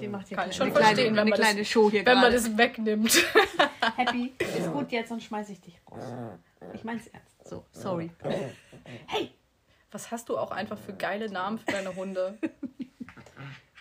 [0.00, 1.90] Die macht hier Kann ich eine schon kleine, verstehen, wenn eine man das- kleine Show
[1.90, 2.36] hier Wenn man gerade.
[2.36, 3.24] das wegnimmt.
[3.96, 6.02] Happy ist gut jetzt, sonst schmeiß ich dich raus.
[6.74, 7.48] Ich mein's ernst.
[7.48, 8.10] So, sorry.
[9.06, 9.30] Hey!
[9.90, 12.38] Was hast du auch einfach für geile Namen für deine Hunde?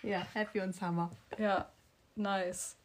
[0.04, 1.12] Ja, Happy und Summer.
[1.38, 1.70] Ja,
[2.16, 2.76] nice.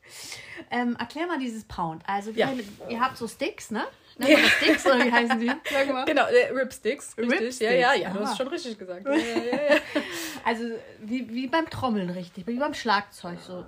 [0.70, 2.02] Ähm, erklär mal dieses Pound.
[2.06, 2.52] Also, Ja.
[2.52, 3.84] ihr, ihr habt so Sticks, ne?
[4.18, 5.50] Nennt man das Sticks oder wie heißen die?
[5.72, 6.04] Sag mal.
[6.04, 7.40] Genau, äh, Ripsticks, richtig.
[7.40, 9.06] Ripsticks, Ja, ja, ja, du hast es schon richtig gesagt.
[9.06, 9.80] Ja, ja, ja, ja.
[10.46, 10.62] Also,
[11.00, 12.46] wie, wie beim Trommeln, richtig.
[12.46, 13.40] Wie beim Schlagzeug.
[13.44, 13.64] So.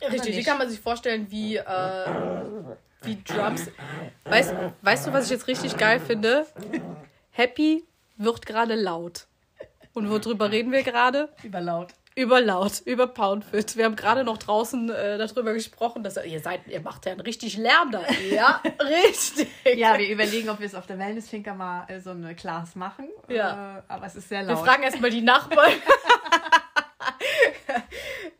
[0.00, 0.48] Richtig, wie nicht?
[0.48, 2.06] kann man sich vorstellen, wie, äh,
[3.02, 3.68] wie Drums.
[4.24, 6.46] Weißt, weißt du, was ich jetzt richtig geil finde?
[7.32, 7.84] Happy
[8.16, 9.26] wird gerade laut.
[9.92, 11.28] Und worüber reden wir gerade?
[11.42, 11.88] Überlaut.
[12.14, 13.76] Überlaut, über Poundfit.
[13.76, 17.22] Wir haben gerade noch draußen äh, darüber gesprochen, dass ihr seid, ihr macht ja einen
[17.22, 18.02] richtig Lärm da.
[18.30, 19.48] Ja, richtig.
[19.76, 23.08] Ja, wir überlegen, ob wir es auf der Wellnessfinker mal äh, so eine Class machen.
[23.28, 23.78] Ja.
[23.78, 24.64] Äh, aber es ist sehr Wir laut.
[24.64, 25.72] fragen erstmal die Nachbarn.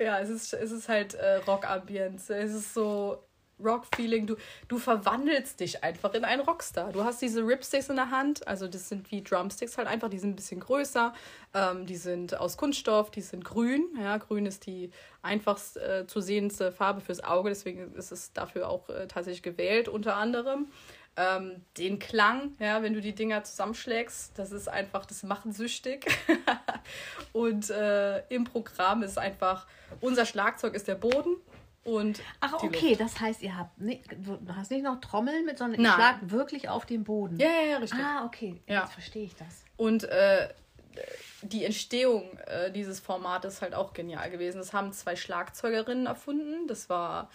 [0.03, 2.31] ja, es ist, es ist halt äh, Rock-Ambience.
[2.31, 3.19] Es ist so
[3.63, 4.27] Rock-Feeling.
[4.27, 4.37] Du,
[4.69, 6.93] du verwandelst dich einfach in einen Rockstar.
[6.93, 8.47] Du hast diese Ripsticks in der Hand.
[8.47, 10.09] Also das sind wie Drumsticks halt einfach.
[10.09, 11.15] Die sind ein bisschen größer.
[11.55, 13.11] Ähm, die sind aus Kunststoff.
[13.11, 13.89] Die sind grün.
[14.01, 14.91] Ja, grün ist die
[15.23, 17.49] einfachst äh, zu sehendste Farbe fürs Auge.
[17.51, 20.69] Deswegen ist es dafür auch äh, tatsächlich gewählt unter anderem.
[21.15, 26.07] Ähm, den Klang, ja, wenn du die Dinger zusammenschlägst, das ist einfach, das macht süchtig.
[27.33, 29.67] und äh, im Programm ist einfach,
[30.01, 31.37] unser Schlagzeug ist der Boden
[31.85, 33.01] und Ach, okay, Luft.
[33.01, 36.69] das heißt, ihr habt nicht, du hast nicht noch Trommeln mit, sondern ihr schlagt wirklich
[36.69, 37.39] auf den Boden.
[37.39, 38.01] Ja, ja, ja, richtig.
[38.01, 38.83] Ah, okay, Ja.
[38.83, 39.65] jetzt verstehe ich das.
[39.77, 40.49] Und äh,
[41.43, 44.59] die Entstehung äh, dieses Formates ist halt auch genial gewesen.
[44.59, 46.67] Das haben zwei Schlagzeugerinnen erfunden.
[46.69, 47.29] Das war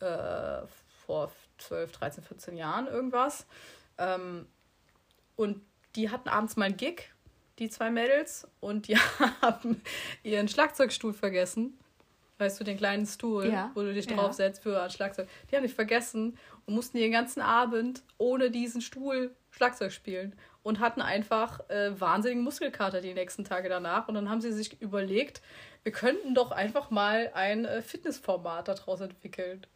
[0.00, 0.66] äh,
[1.06, 3.46] vor 12, 13, 14 Jahren irgendwas.
[3.98, 4.46] Ähm,
[5.36, 5.60] und
[5.96, 7.10] die hatten abends mal einen Gig,
[7.58, 8.96] die zwei Mädels, und die
[9.42, 9.82] haben
[10.22, 11.78] ihren Schlagzeugstuhl vergessen.
[12.38, 14.14] Weißt du, den kleinen Stuhl, Ja, wo du dich ja.
[14.16, 15.28] draufsetzt für ein Schlagzeug.
[15.50, 20.78] Die haben dich vergessen und mussten den ganzen Abend ohne diesen Stuhl Schlagzeug spielen und
[20.78, 24.06] hatten einfach äh, wahnsinnigen Muskelkater die nächsten Tage danach.
[24.06, 25.42] Und dann haben sie sich überlegt,
[25.82, 29.66] wir könnten doch einfach mal ein äh, Fitnessformat daraus entwickeln,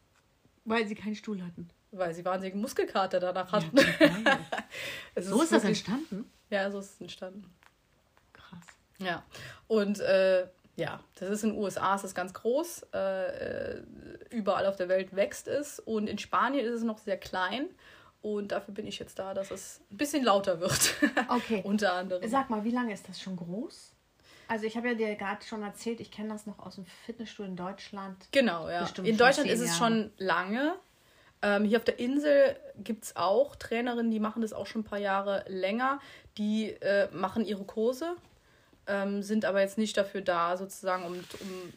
[0.64, 1.68] Weil sie keinen Stuhl hatten.
[1.90, 3.76] weil sie wahnsinnigen Muskelkater danach hatten.
[5.14, 6.30] Es So ist das entstanden?
[6.50, 7.52] Ja, so ist es entstanden.
[8.32, 8.64] Krass.
[8.98, 9.24] Ja.
[9.68, 10.46] Und äh,
[10.76, 12.86] ja, das ist in den USA ist ganz groß.
[12.94, 13.26] Äh,
[13.78, 13.82] äh,
[14.30, 15.78] überall auf der Welt wächst es.
[15.80, 17.68] Und in Spanien ist es noch sehr klein.
[18.22, 20.94] Und dafür bin ich jetzt da, dass es ein bisschen lauter wird.
[21.28, 21.60] Okay.
[21.64, 22.26] Unter anderem.
[22.30, 23.92] Sag mal, wie lange ist das schon groß?
[24.52, 27.50] Also ich habe ja dir gerade schon erzählt, ich kenne das noch aus dem Fitnessstudio
[27.50, 28.28] in Deutschland.
[28.32, 28.86] Genau, ja.
[29.02, 29.78] In Deutschland ist es Jahre.
[29.78, 30.74] schon lange.
[31.40, 34.84] Ähm, hier auf der Insel gibt es auch Trainerinnen, die machen das auch schon ein
[34.84, 36.00] paar Jahre länger.
[36.36, 38.14] Die äh, machen ihre Kurse,
[38.86, 41.72] ähm, sind aber jetzt nicht dafür da, sozusagen, um, um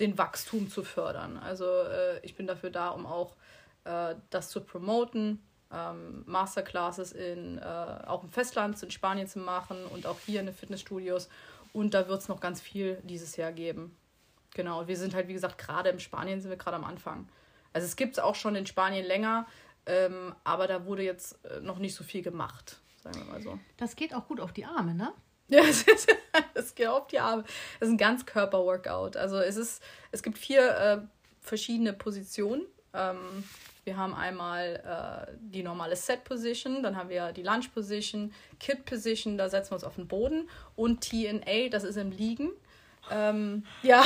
[0.00, 1.36] den Wachstum zu fördern.
[1.36, 3.36] Also äh, ich bin dafür da, um auch
[3.84, 7.62] äh, das zu promoten, ähm, Masterclasses in, äh,
[8.06, 11.28] auch im Festland, in Spanien zu machen und auch hier in den Fitnessstudios.
[11.74, 13.96] Und da wird es noch ganz viel dieses Jahr geben.
[14.54, 17.28] Genau, wir sind halt, wie gesagt, gerade in Spanien sind wir gerade am Anfang.
[17.72, 19.46] Also es gibt es auch schon in Spanien länger,
[19.84, 23.58] ähm, aber da wurde jetzt äh, noch nicht so viel gemacht, sagen wir mal so.
[23.76, 25.12] Das geht auch gut auf die Arme, ne?
[25.48, 25.62] Ja,
[26.54, 27.42] es geht auf die Arme.
[27.78, 29.18] Das ist ein Ganzkörper-Workout.
[29.18, 30.98] Also es ist, es gibt vier äh,
[31.42, 32.62] verschiedene Positionen.
[32.94, 33.44] Ähm,
[33.84, 39.70] wir haben einmal äh, die normale Set-Position, dann haben wir die Lunge-Position, Kit-Position, da setzen
[39.70, 42.50] wir uns auf den Boden und TNA, das ist im Liegen.
[43.10, 44.02] Ähm, ja.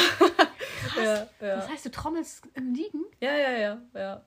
[0.96, 1.26] ja, ja.
[1.40, 3.04] Das heißt, du trommelst im Liegen?
[3.20, 4.22] Ja, ja, ja, ja.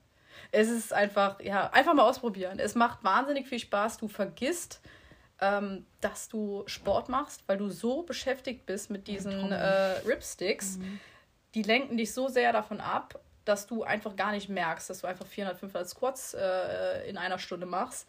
[0.51, 2.59] Es ist einfach, ja, einfach mal ausprobieren.
[2.59, 3.97] Es macht wahnsinnig viel Spaß.
[3.97, 4.81] Du vergisst,
[5.39, 10.79] ähm, dass du Sport machst, weil du so beschäftigt bist mit diesen äh, Ripsticks.
[11.55, 15.07] Die lenken dich so sehr davon ab, dass du einfach gar nicht merkst, dass du
[15.07, 18.07] einfach 400, 500 Squats äh, in einer Stunde machst.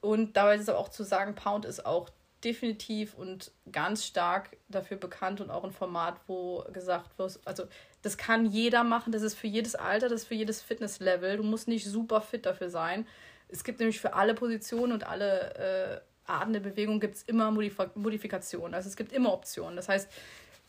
[0.00, 2.10] Und dabei ist aber auch zu sagen, Pound ist auch
[2.44, 7.64] definitiv und ganz stark dafür bekannt und auch ein Format, wo gesagt wird, also
[8.02, 11.36] das kann jeder machen, das ist für jedes Alter, das ist für jedes Fitnesslevel.
[11.36, 13.06] Du musst nicht super fit dafür sein.
[13.48, 17.50] Es gibt nämlich für alle Positionen und alle äh, Arten der Bewegung gibt es immer
[17.50, 18.74] Modif Modifikationen.
[18.74, 19.76] Also es gibt immer Optionen.
[19.76, 20.08] Das heißt,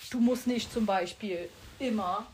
[0.09, 1.47] du musst nicht zum Beispiel
[1.79, 2.27] immer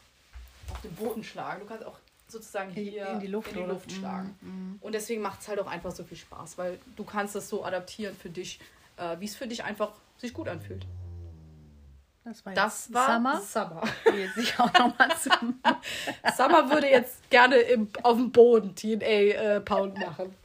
[0.88, 1.62] den Boden schlagen.
[1.62, 1.98] Du kannst auch
[2.28, 3.64] sozusagen In- hier in die Luft, in die?
[3.64, 4.78] Luft schlagen.
[4.82, 7.64] Und deswegen macht es halt auch einfach so viel Spaß, weil du kannst das so
[7.64, 8.60] adaptieren für dich,
[8.98, 10.86] äh, wie es für dich einfach sich gut anfühlt.
[12.26, 13.40] Das war, Das war Summer.
[13.42, 13.84] Summer.
[14.36, 15.30] Sich auch nochmal zu.
[16.36, 20.36] Summer würde jetzt gerne im, auf dem Boden TNA-Pound machen.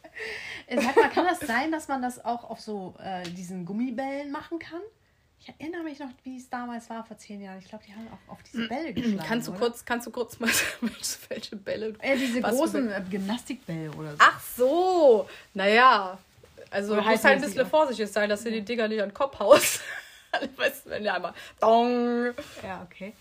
[0.68, 4.30] Äh, Sag mal, kann das sein, dass man das auch auf so äh, diesen Gummibällen
[4.30, 4.80] machen kann?
[5.44, 7.58] Ich erinnere mich noch, wie es damals war vor zehn Jahren.
[7.58, 9.18] Ich glaube, die haben auch auf diese Bälle geschlagen.
[9.26, 9.58] Kannst du oder?
[9.60, 10.48] kurz, kannst du kurz mal
[11.28, 11.92] welche Bälle?
[11.94, 14.16] du- Äh, diese großen äh, Gymnastikbälle oder so.
[14.20, 16.16] Ach so, naja.
[16.70, 19.08] Also Oder du musst halt ein bisschen vorsichtig sein, dass du die Dinger nicht an
[19.08, 19.80] den Kopf haust.
[20.56, 22.32] weißt du, wenn ja einmal Dong.
[22.62, 23.12] Ja, okay.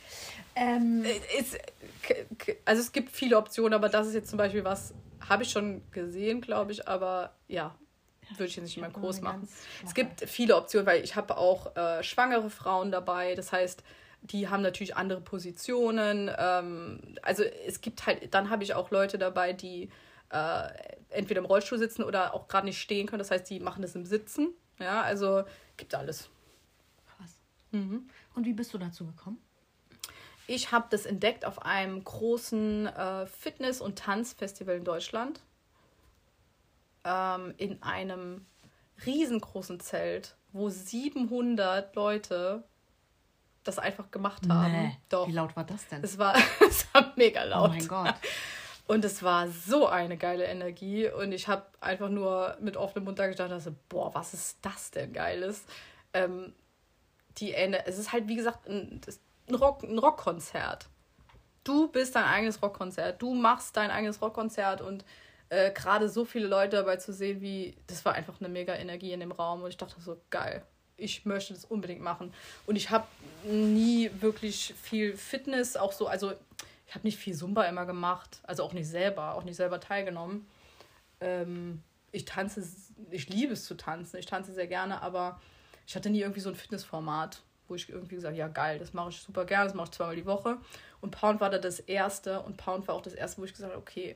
[0.55, 1.03] Ähm,
[1.39, 1.57] Ist,
[2.03, 4.93] k- k- also es gibt viele Optionen, aber das ist jetzt zum Beispiel was,
[5.27, 7.73] habe ich schon gesehen, glaube ich, aber ja,
[8.37, 9.47] würde ich jetzt nicht in meinem Kurs machen.
[9.85, 13.83] Es gibt viele Optionen, weil ich habe auch äh, schwangere Frauen dabei, das heißt,
[14.21, 16.29] die haben natürlich andere Positionen.
[16.37, 19.89] Ähm, also es gibt halt, dann habe ich auch Leute dabei, die
[20.29, 20.69] äh,
[21.09, 23.19] entweder im Rollstuhl sitzen oder auch gerade nicht stehen können.
[23.19, 24.49] Das heißt, die machen das im Sitzen.
[24.79, 25.43] Ja, also
[25.77, 26.29] gibt alles.
[27.17, 27.31] Krass.
[27.71, 28.09] Mhm.
[28.35, 29.37] Und wie bist du dazu gekommen?
[30.47, 35.39] Ich habe das entdeckt auf einem großen äh, Fitness- und Tanzfestival in Deutschland.
[37.03, 38.45] Ähm, in einem
[39.05, 42.63] riesengroßen Zelt, wo 700 Leute
[43.63, 44.71] das einfach gemacht haben.
[44.71, 44.97] Nee.
[45.09, 45.27] Doch.
[45.27, 46.03] Wie laut war das denn?
[46.03, 46.35] Es war,
[46.67, 47.69] es war mega laut.
[47.69, 48.15] Oh mein Gott.
[48.87, 51.07] Und es war so eine geile Energie.
[51.07, 54.91] Und ich habe einfach nur mit offenem Mund da gedacht, also, boah, was ist das
[54.91, 55.63] denn Geiles?
[56.13, 56.53] Ähm,
[57.37, 58.99] die Ende, es ist halt, wie gesagt, ein,
[59.47, 60.87] ein, Rock, ein Rockkonzert.
[61.63, 63.21] Du bist dein eigenes Rockkonzert.
[63.21, 65.05] Du machst dein eigenes Rockkonzert und
[65.51, 69.11] äh, gerade so viele Leute dabei zu sehen, wie, das war einfach eine mega Energie
[69.11, 69.63] in dem Raum.
[69.63, 70.63] Und ich dachte so, geil.
[70.95, 72.33] Ich möchte das unbedingt machen.
[72.65, 73.05] Und ich habe
[73.43, 76.31] nie wirklich viel Fitness, auch so, also
[76.87, 80.47] ich habe nicht viel Zumba immer gemacht, also auch nicht selber, auch nicht selber teilgenommen.
[81.19, 81.83] Ähm,
[82.13, 82.65] ich tanze,
[83.09, 85.41] ich liebe es zu tanzen, ich tanze sehr gerne, aber
[85.85, 89.09] ich hatte nie irgendwie so ein Fitnessformat, wo ich irgendwie gesagt ja geil, das mache
[89.09, 90.59] ich super gerne, das mache ich zweimal die Woche.
[91.01, 93.73] Und Pound war da das erste und Pound war auch das erste, wo ich gesagt
[93.73, 94.15] habe, okay,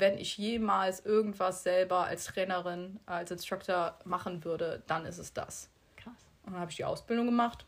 [0.00, 5.68] wenn ich jemals irgendwas selber als Trainerin, als Instructor machen würde, dann ist es das.
[5.96, 6.14] Krass.
[6.44, 7.64] Und dann habe ich die Ausbildung gemacht.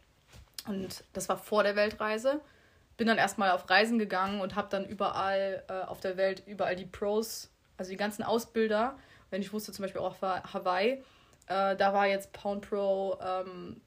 [0.67, 2.41] Und das war vor der Weltreise.
[2.97, 6.77] Bin dann erstmal auf Reisen gegangen und habe dann überall äh, auf der Welt, überall
[6.77, 8.99] die Pros, also die ganzen Ausbilder,
[9.31, 11.03] wenn ich wusste zum Beispiel auch auf Hawaii,
[11.47, 13.81] äh, da war jetzt Pound Pro, ähm,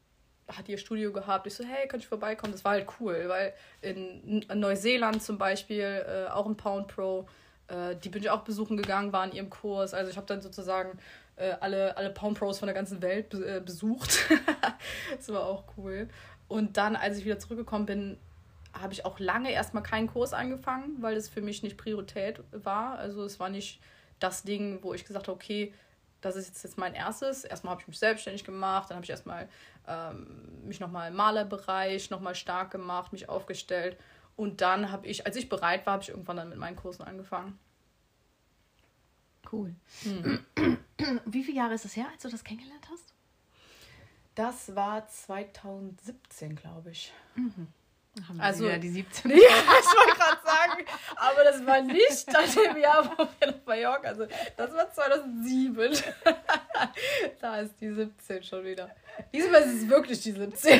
[0.47, 1.47] hat ihr Studio gehabt.
[1.47, 2.51] Ich so, hey, kann ich vorbeikommen?
[2.51, 7.27] Das war halt cool, weil in, in Neuseeland zum Beispiel äh, auch ein Pound Pro,
[7.71, 9.93] äh, die bin ich auch besuchen gegangen, war in ihrem Kurs.
[9.93, 10.99] Also ich habe dann sozusagen
[11.38, 14.19] äh, alle, alle Pound Pros von der ganzen Welt be äh, besucht.
[15.15, 16.10] das war auch cool.
[16.47, 18.17] Und dann, als ich wieder zurückgekommen bin,
[18.73, 22.97] habe ich auch lange erstmal keinen Kurs angefangen, weil das für mich nicht Priorität war.
[22.97, 23.79] Also es war nicht
[24.19, 25.73] das Ding, wo ich gesagt habe, okay,
[26.21, 27.43] das ist jetzt, jetzt mein erstes.
[27.43, 29.49] Erstmal habe ich mich selbstständig gemacht, dann habe ich erstmal
[29.88, 30.27] ähm,
[30.65, 33.97] mich nochmal im Malerbereich nochmal stark gemacht, mich aufgestellt.
[34.41, 37.04] Und dann habe ich, als ich bereit war, habe ich irgendwann dann mit meinen Kursen
[37.04, 37.60] angefangen.
[39.51, 39.75] Cool.
[41.27, 43.13] Wie viele Jahre ist es her, als du das kennengelernt hast?
[44.34, 47.13] Das war 2017, glaube ich.
[47.36, 49.30] Dann haben wir Also- die 17.
[49.32, 50.86] Ja, ich wollte gerade sagen,
[51.17, 54.25] aber das war nicht an dem Jahr, wo wir nach Mallorca, also
[54.58, 55.97] das war 2007.
[57.41, 58.89] da ist die 17 schon wieder.
[59.32, 60.80] Diesmal ist es wirklich die 17.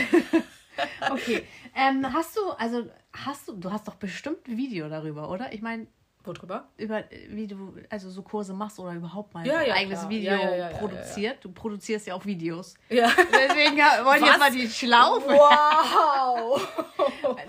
[1.12, 1.46] Okay.
[1.76, 5.54] Ähm, hast du, also hast du, du hast doch bestimmt ein Video darüber, oder?
[5.54, 5.88] Ich meine,
[6.24, 6.68] Worüber?
[6.78, 10.10] über wie du also so Kurse machst oder überhaupt mal Ja, ein ja, eigenes klar.
[10.12, 11.44] Video Ja, produziert.
[11.44, 12.76] Du produzierst ja auch Videos.
[12.90, 13.10] Ja.
[13.32, 15.30] Deswegen wollte ich jetzt mal die Schlaufe.
[15.30, 16.62] Wow!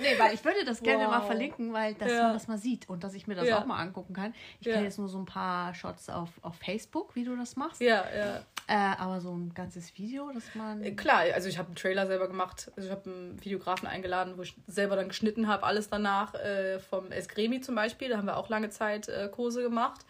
[0.01, 1.27] Nee, weil ich würde das gerne mal Wow.
[1.27, 4.15] verlinken, weil dass man das mal sieht und dass ich mir das auch mal angucken
[4.15, 4.35] kann.
[4.61, 7.81] Ich kenne jetzt nur so ein paar Shots auf, auf Facebook, wie du das machst.
[7.81, 8.41] Ja, ja.
[8.69, 10.83] Äh, aber so ein ganzes Video, dass man.
[10.83, 12.71] Äh, Klar, also ich habe einen Trailer selber gemacht.
[12.77, 16.35] Also ich habe einen Videografen eingeladen, wo ich selber dann geschnitten habe, alles danach.
[16.35, 20.07] Äh, vom Esgremi zum Beispiel, da haben wir auch lange Zeit äh, Kurse gemacht.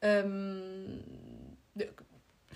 [0.00, 1.04] Ähm,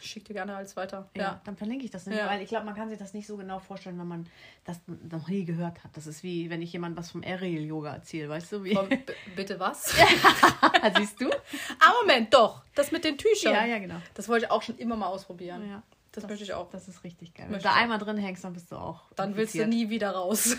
[0.00, 1.08] ich schick dir gerne alles weiter.
[1.16, 1.40] Ja, Ja.
[1.44, 2.26] dann verlinke ich das nicht, Ja.
[2.28, 4.26] weil ich glaube, man kann sich das nicht so genau vorstellen, wenn man
[4.64, 4.80] das
[5.10, 5.96] noch nie gehört hat.
[5.96, 8.64] Das ist wie, wenn ich jemand was vom Aerial-Yoga erzähle, weißt du?
[8.64, 8.74] Wie?
[8.74, 8.98] Vom, b-
[9.34, 9.94] bitte was?
[10.96, 11.28] Siehst du?
[11.30, 12.62] ah, Moment, doch.
[12.74, 13.54] Das mit den Tüchern.
[13.54, 13.96] Ja, ja, genau.
[14.14, 15.68] Das wollte ich auch schon immer mal ausprobieren.
[15.68, 15.82] Ja,
[16.12, 16.70] Das, möchte ich auch.
[16.70, 17.46] Das ist richtig geil.
[17.48, 19.02] Wenn du da einmal drin hängst, dann bist du auch.
[19.16, 19.86] Dann willst du infiziert.
[19.86, 20.56] nie wieder raus.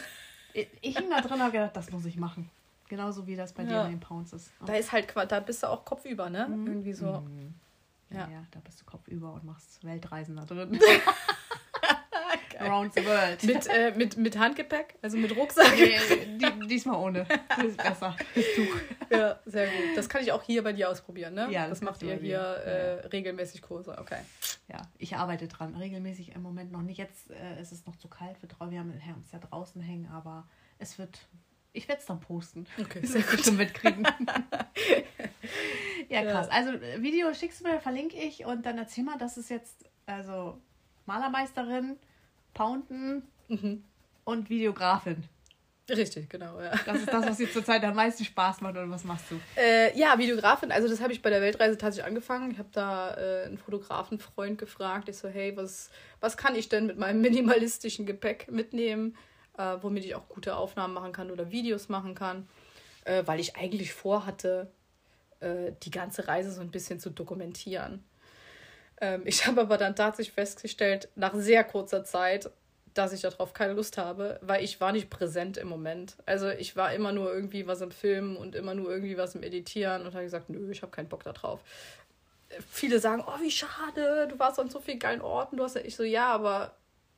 [0.54, 2.50] Ich, ich hing da drin und habe gedacht, das muss ich machen.
[2.90, 3.84] Genauso wie das bei dir Ja.
[3.86, 4.50] in den Pounds ist.
[4.66, 6.48] Da ist halt, da bist du auch kopfüber, ne?
[6.50, 7.06] Irgendwie so.
[7.06, 7.24] Ja.
[8.10, 8.30] Ja.
[8.30, 10.80] ja, da bist du kopfüber und machst Weltreisen da drin.
[12.60, 13.44] Around the world.
[13.44, 15.76] Mit, äh, mit, mit Handgepäck, also mit Rucksack.
[15.76, 15.98] Nee,
[16.38, 17.26] die, diesmal ohne.
[17.50, 18.16] Das ist besser.
[18.36, 18.76] Das Tuch.
[19.12, 19.96] Ja, sehr gut.
[19.96, 21.48] Das kann ich auch hier bei dir ausprobieren, ne?
[21.52, 23.98] Ja, das, das macht ihr hier äh, regelmäßig Kurse.
[24.00, 24.20] Okay.
[24.68, 25.76] Ja, ich arbeite dran.
[25.76, 26.98] Regelmäßig im Moment noch nicht.
[26.98, 28.38] Jetzt äh, ist es noch zu kalt.
[28.42, 30.48] Wir haben uns ja draußen hängen, aber
[30.80, 31.20] es wird.
[31.74, 32.66] Ich werde es dann posten.
[32.80, 33.46] Okay, sehr gut.
[33.46, 34.08] schon mitkriegen.
[36.10, 36.50] ja, krass.
[36.50, 39.86] Also, äh, Video schickst du mir, verlinke ich und dann erzähl mal, das ist jetzt
[40.06, 40.58] also
[41.06, 41.98] Malermeisterin,
[42.54, 43.84] Pounden Mhm.
[44.26, 45.24] und Videografin.
[45.90, 46.72] Richtig, genau, ja.
[46.86, 49.40] Das ist das, was dir zurzeit am meisten Spaß macht oder was machst du?
[49.56, 52.52] Äh, ja, Videografin, also das habe ich bei der Weltreise tatsächlich angefangen.
[52.52, 55.08] Ich habe da äh, einen Fotografenfreund gefragt.
[55.08, 59.16] Ich so, hey, was, was kann ich denn mit meinem minimalistischen Gepäck mitnehmen,
[59.58, 62.50] äh, womit ich auch gute Aufnahmen machen kann oder Videos machen kann,
[63.06, 64.70] äh, weil ich eigentlich vorhatte,
[65.40, 68.04] äh, die ganze Reise so ein bisschen zu dokumentieren.
[69.00, 72.50] Ähm, ich habe aber dann tatsächlich festgestellt, nach sehr kurzer Zeit,
[72.94, 76.16] dass ich darauf keine Lust habe, weil ich war nicht präsent im Moment.
[76.26, 79.44] Also ich war immer nur irgendwie was im Filmen und immer nur irgendwie was im
[79.44, 81.60] Editieren und habe gesagt, nö, ich habe keinen Bock da drauf.
[82.70, 85.58] Viele sagen, oh, wie schade, du warst an so vielen geilen Orten.
[85.58, 86.76] Du hast ja, ich so, ja, aber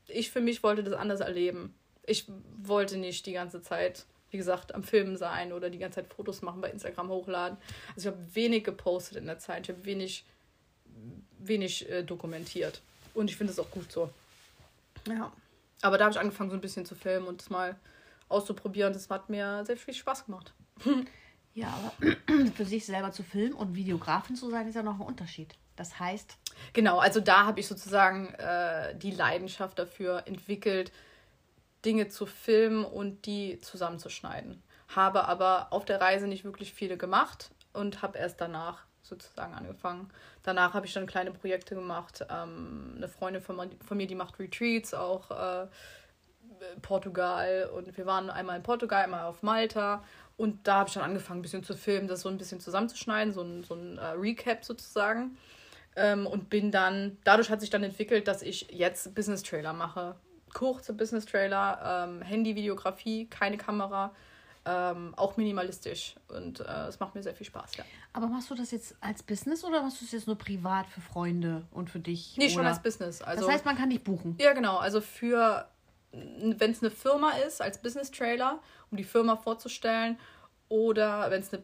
[0.07, 1.73] ich für mich wollte das anders erleben.
[2.05, 2.25] Ich
[2.61, 6.41] wollte nicht die ganze Zeit wie gesagt, am Filmen sein oder die ganze Zeit Fotos
[6.41, 7.57] machen, bei Instagram hochladen.
[7.95, 9.67] Also ich habe wenig gepostet in der Zeit.
[9.67, 10.25] Ich habe wenig,
[11.39, 12.81] wenig äh, dokumentiert.
[13.13, 14.09] Und ich finde es auch gut so.
[15.07, 15.31] Ja.
[15.81, 17.75] Aber da habe ich angefangen, so ein bisschen zu filmen und das mal
[18.27, 18.93] auszuprobieren.
[18.93, 20.53] Das hat mir sehr viel Spaß gemacht.
[21.53, 22.15] Ja, aber
[22.55, 25.55] für sich selber zu filmen und Videografin zu sein, ist ja noch ein Unterschied.
[25.75, 26.37] Das heißt.
[26.73, 30.91] Genau, also da habe ich sozusagen äh, die Leidenschaft dafür entwickelt,
[31.85, 34.61] Dinge zu filmen und die zusammenzuschneiden.
[34.89, 40.09] Habe aber auf der Reise nicht wirklich viele gemacht und habe erst danach sozusagen angefangen.
[40.43, 42.25] Danach habe ich dann kleine Projekte gemacht.
[42.29, 45.67] Ähm, eine Freundin von, von, mir, die macht Retreats, auch äh,
[46.81, 47.69] Portugal.
[47.75, 50.03] Und wir waren einmal in Portugal, einmal auf Malta.
[50.37, 53.33] Und da habe ich dann angefangen, ein bisschen zu filmen, das so ein bisschen zusammenzuschneiden,
[53.33, 55.37] so ein, so ein äh, Recap sozusagen.
[55.95, 60.15] Ähm, und bin dann, dadurch hat sich dann entwickelt, dass ich jetzt Business-Trailer mache.
[60.53, 64.13] Kurze Business-Trailer, ähm, Handy-Videografie, keine Kamera,
[64.65, 66.15] ähm, auch minimalistisch.
[66.27, 67.83] Und äh, es macht mir sehr viel Spaß, ja.
[68.13, 71.01] Aber machst du das jetzt als Business oder machst du es jetzt nur privat für
[71.01, 72.35] Freunde und für dich?
[72.37, 72.53] Nee, oder?
[72.53, 73.21] schon als Business.
[73.21, 74.35] Also, das heißt, man kann dich buchen.
[74.39, 74.77] Ja, genau.
[74.77, 75.67] Also für,
[76.11, 78.59] wenn es eine Firma ist, als Business-Trailer,
[78.91, 80.17] um die Firma vorzustellen,
[80.67, 81.63] oder wenn es eine,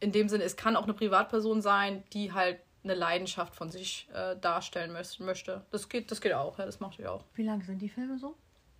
[0.00, 4.08] in dem Sinne, es kann auch eine Privatperson sein, die halt eine Leidenschaft von sich
[4.14, 5.64] äh, darstellen möchte.
[5.70, 7.24] Das geht, das geht auch, ja, das mache ich auch.
[7.34, 8.34] Wie lang sind die Filme so?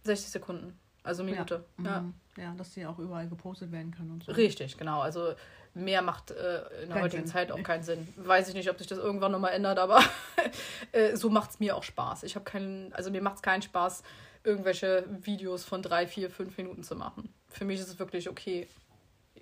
[0.04, 1.64] 60 Sekunden, also Minute.
[1.78, 2.00] Ja, ja.
[2.00, 2.14] Mhm.
[2.36, 4.32] ja dass sie auch überall gepostet werden können und so.
[4.32, 5.00] Richtig, genau.
[5.00, 5.34] Also
[5.74, 7.32] mehr macht äh, in der Kein heutigen Sinn.
[7.32, 8.08] Zeit auch keinen Sinn.
[8.16, 10.02] Weiß ich nicht, ob sich das irgendwann nochmal ändert, aber
[10.92, 12.22] äh, so macht es mir auch Spaß.
[12.22, 14.02] Ich habe keinen, also mir macht es keinen Spaß,
[14.42, 17.32] irgendwelche Videos von drei, vier, fünf Minuten zu machen.
[17.48, 18.68] Für mich ist es wirklich okay.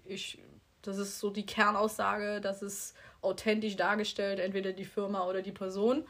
[0.05, 0.39] Ich,
[0.83, 2.95] das ist so die Kernaussage, das ist
[3.25, 6.05] authentisch dargestellt, entweder die Firma oder die Person.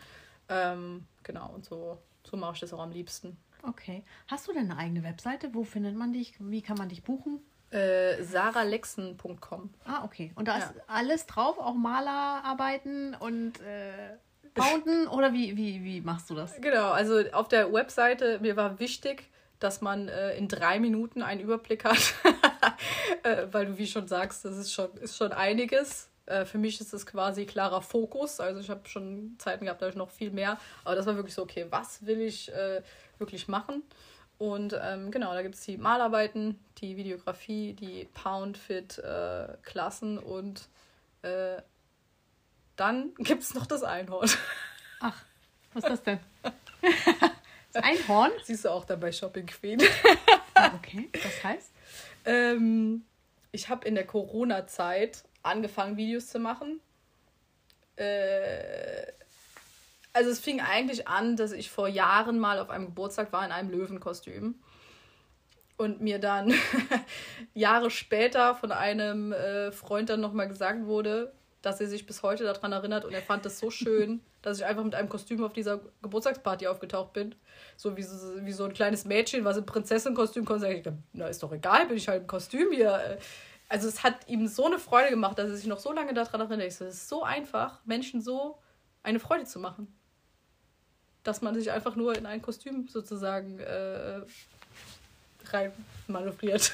[0.48, 3.36] Ähm, genau, und so, so mache ich das auch am liebsten.
[3.62, 4.02] Okay.
[4.28, 5.54] Hast du denn eine eigene Webseite?
[5.54, 6.34] Wo findet man dich?
[6.38, 7.40] Wie kann man dich buchen?
[7.70, 9.70] Äh, saralexen.com.
[9.84, 10.32] Ah, okay.
[10.34, 10.64] Und da ja.
[10.64, 14.16] ist alles drauf, auch Malerarbeiten und äh,
[14.54, 16.60] Pounden oder wie, wie, wie machst du das?
[16.60, 21.40] Genau, also auf der Webseite, mir war wichtig, dass man äh, in drei Minuten einen
[21.40, 22.14] Überblick hat,
[23.22, 26.10] äh, weil du wie schon sagst, das ist schon, ist schon einiges.
[26.26, 28.40] Äh, für mich ist es quasi klarer Fokus.
[28.40, 30.58] Also ich habe schon Zeiten gehabt, da ich noch viel mehr.
[30.84, 32.82] Aber das war wirklich so, okay, was will ich äh,
[33.18, 33.82] wirklich machen?
[34.38, 40.68] Und ähm, genau, da gibt es die Malarbeiten, die Videografie, die Pound-Fit-Klassen äh, und
[41.22, 41.62] äh,
[42.76, 44.28] dann gibt es noch das Einhorn.
[45.00, 45.22] Ach,
[45.72, 46.18] was ist das denn?
[47.72, 48.32] das Einhorn?
[48.42, 49.80] Siehst du auch dabei Shopping Queen.
[50.74, 51.70] okay, was heißt?
[52.26, 53.04] Ähm,
[53.52, 56.80] ich habe in der Corona-Zeit angefangen, Videos zu machen.
[57.96, 59.12] Äh,
[60.12, 63.52] also es fing eigentlich an, dass ich vor Jahren mal auf einem Geburtstag war in
[63.52, 64.54] einem Löwenkostüm
[65.76, 66.54] und mir dann
[67.54, 71.32] Jahre später von einem äh, Freund dann nochmal gesagt wurde,
[71.62, 74.64] dass er sich bis heute daran erinnert und er fand das so schön, dass ich
[74.64, 77.34] einfach mit einem Kostüm auf dieser Geburtstagsparty aufgetaucht bin.
[77.76, 80.62] So wie so, wie so ein kleines Mädchen, was im Prinzessinnenkostüm kommt.
[80.62, 83.18] Ich dachte, na ist doch egal, bin ich halt im Kostüm hier.
[83.74, 86.40] Also es hat ihm so eine Freude gemacht, dass er sich noch so lange daran
[86.40, 86.68] erinnert.
[86.68, 88.58] Ich so, es ist so einfach, Menschen so
[89.02, 89.88] eine Freude zu machen
[91.24, 94.20] dass man sich einfach nur in ein Kostüm sozusagen äh,
[95.50, 95.72] rein
[96.06, 96.72] manövriert.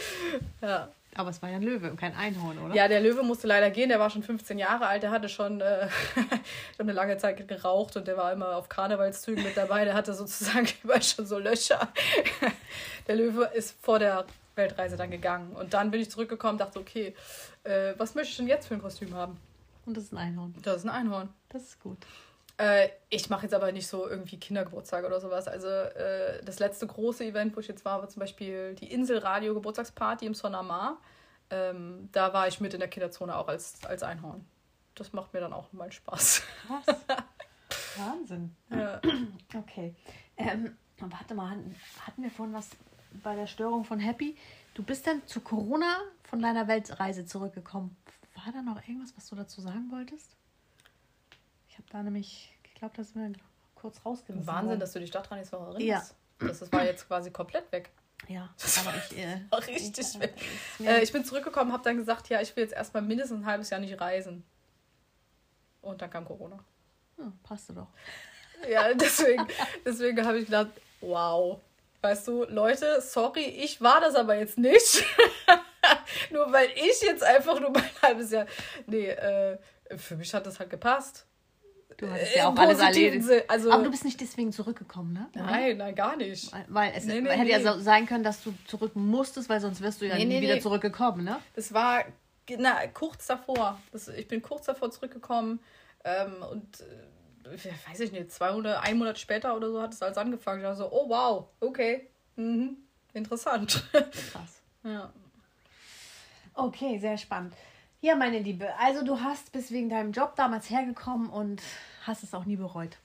[0.60, 0.88] ja.
[1.14, 2.74] Aber es war ja ein Löwe und kein Einhorn, oder?
[2.74, 3.88] Ja, der Löwe musste leider gehen.
[3.88, 5.02] Der war schon 15 Jahre alt.
[5.02, 5.88] Der hatte schon, äh,
[6.76, 9.86] schon eine lange Zeit geraucht und der war immer auf Karnevalszügen mit dabei.
[9.86, 11.88] Der hatte sozusagen überall schon so Löcher.
[13.08, 14.26] der Löwe ist vor der
[14.56, 15.54] Weltreise dann gegangen.
[15.54, 17.14] Und dann bin ich zurückgekommen und dachte, okay,
[17.64, 19.38] äh, was möchte ich denn jetzt für ein Kostüm haben?
[19.84, 20.54] Und das ist ein Einhorn.
[20.62, 21.28] Das ist ein Einhorn.
[21.48, 21.98] Das ist gut.
[22.58, 25.46] Äh, ich mache jetzt aber nicht so irgendwie Kindergeburtstag oder sowas.
[25.46, 29.54] Also äh, das letzte große Event, wo ich jetzt war, war zum Beispiel die Inselradio
[29.54, 30.98] Geburtstagsparty im Sonamar.
[31.50, 34.44] Ähm, da war ich mit in der Kinderzone auch als, als Einhorn.
[34.94, 36.42] Das macht mir dann auch mal Spaß.
[36.66, 36.86] Krass.
[37.98, 38.56] Wahnsinn.
[38.70, 39.00] Ja.
[39.54, 39.94] Okay.
[40.36, 41.56] Ähm, warte mal,
[42.00, 42.70] hatten wir vorhin was
[43.26, 44.36] bei der Störung von Happy?
[44.74, 47.96] Du bist dann zu Corona von deiner Weltreise zurückgekommen.
[48.36, 50.36] War da noch irgendwas, was du dazu sagen wolltest?
[51.68, 53.32] Ich habe da nämlich, ich glaube, das ist mir
[53.74, 54.46] kurz rausgerissen.
[54.46, 54.78] Wahnsinn, worden.
[54.78, 56.14] dass du dich daran jetzt noch erinnerst.
[56.40, 56.46] Ja.
[56.46, 57.90] Das, das war jetzt quasi komplett weg.
[58.28, 58.54] Ja,
[58.86, 59.18] aber ich.
[59.18, 59.40] Äh,
[59.72, 60.34] richtig ich, weg.
[60.78, 63.70] Äh, ich bin zurückgekommen, habe dann gesagt, ja, ich will jetzt erstmal mindestens ein halbes
[63.70, 64.44] Jahr nicht reisen.
[65.82, 66.60] Und dann kam Corona.
[67.18, 67.88] Ja, passte doch.
[68.70, 69.48] Ja, deswegen,
[69.84, 70.70] deswegen habe ich gedacht,
[71.00, 71.60] wow.
[72.06, 75.04] Weißt du, Leute, sorry, ich war das aber jetzt nicht.
[76.30, 78.46] nur weil ich jetzt einfach nur mein halbes Jahr.
[78.86, 79.58] Nee, äh,
[79.96, 81.26] für mich hat das halt gepasst
[81.96, 83.28] Du hattest ja auch alles erledigt.
[83.48, 85.28] Also, Aber du bist nicht deswegen zurückgekommen, ne?
[85.34, 86.52] Nein, nein, gar nicht.
[86.68, 87.50] Weil, es nee, nee, hätte nee.
[87.50, 90.60] ja so sein können, dass du zurück musstest, weil sonst wirst du ja nie wieder
[90.60, 91.38] zurückgekommen, ne?
[91.54, 92.04] Das war
[92.56, 93.80] na, kurz davor.
[93.90, 95.58] Das, ich bin kurz davor zurückgekommen
[96.04, 96.84] ähm, und äh,
[97.88, 100.60] weiß ich nicht, zwei oder ein Monat später oder so hat es alles angefangen.
[100.60, 102.76] Ich dachte so, oh wow, okay, mhm.
[103.12, 103.84] interessant.
[103.92, 104.62] Krass.
[104.82, 105.12] ja.
[106.54, 107.54] Okay, sehr spannend.
[108.00, 111.62] Ja, meine Liebe, also du hast bis wegen deinem Job damals hergekommen und
[112.04, 112.96] hast es auch nie bereut.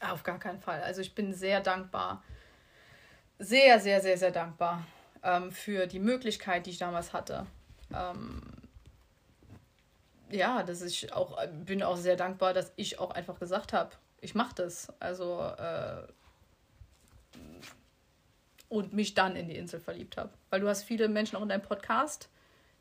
[0.00, 0.82] Auf gar keinen Fall.
[0.82, 2.22] Also ich bin sehr dankbar,
[3.38, 4.86] sehr, sehr, sehr, sehr dankbar
[5.22, 7.46] ähm, für die Möglichkeit, die ich damals hatte.
[7.94, 8.40] Ähm,
[10.30, 14.34] ja, dass ich auch bin auch sehr dankbar, dass ich auch einfach gesagt habe, ich
[14.34, 14.92] mache das.
[15.00, 16.02] Also äh,
[18.68, 20.30] und mich dann in die Insel verliebt habe.
[20.48, 22.28] Weil du hast viele Menschen auch in deinem Podcast,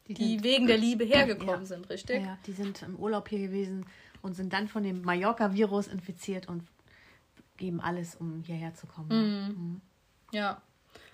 [0.08, 1.66] die, die wegen der Liebe hergekommen ja.
[1.66, 2.24] sind, richtig?
[2.24, 3.86] Ja, die sind im Urlaub hier gewesen
[4.22, 6.64] und sind dann von dem Mallorca-Virus infiziert und
[7.58, 9.10] geben alles, um hierher zu kommen.
[9.10, 9.47] Mhm.
[9.47, 9.82] Mhm.
[10.32, 10.62] Ja,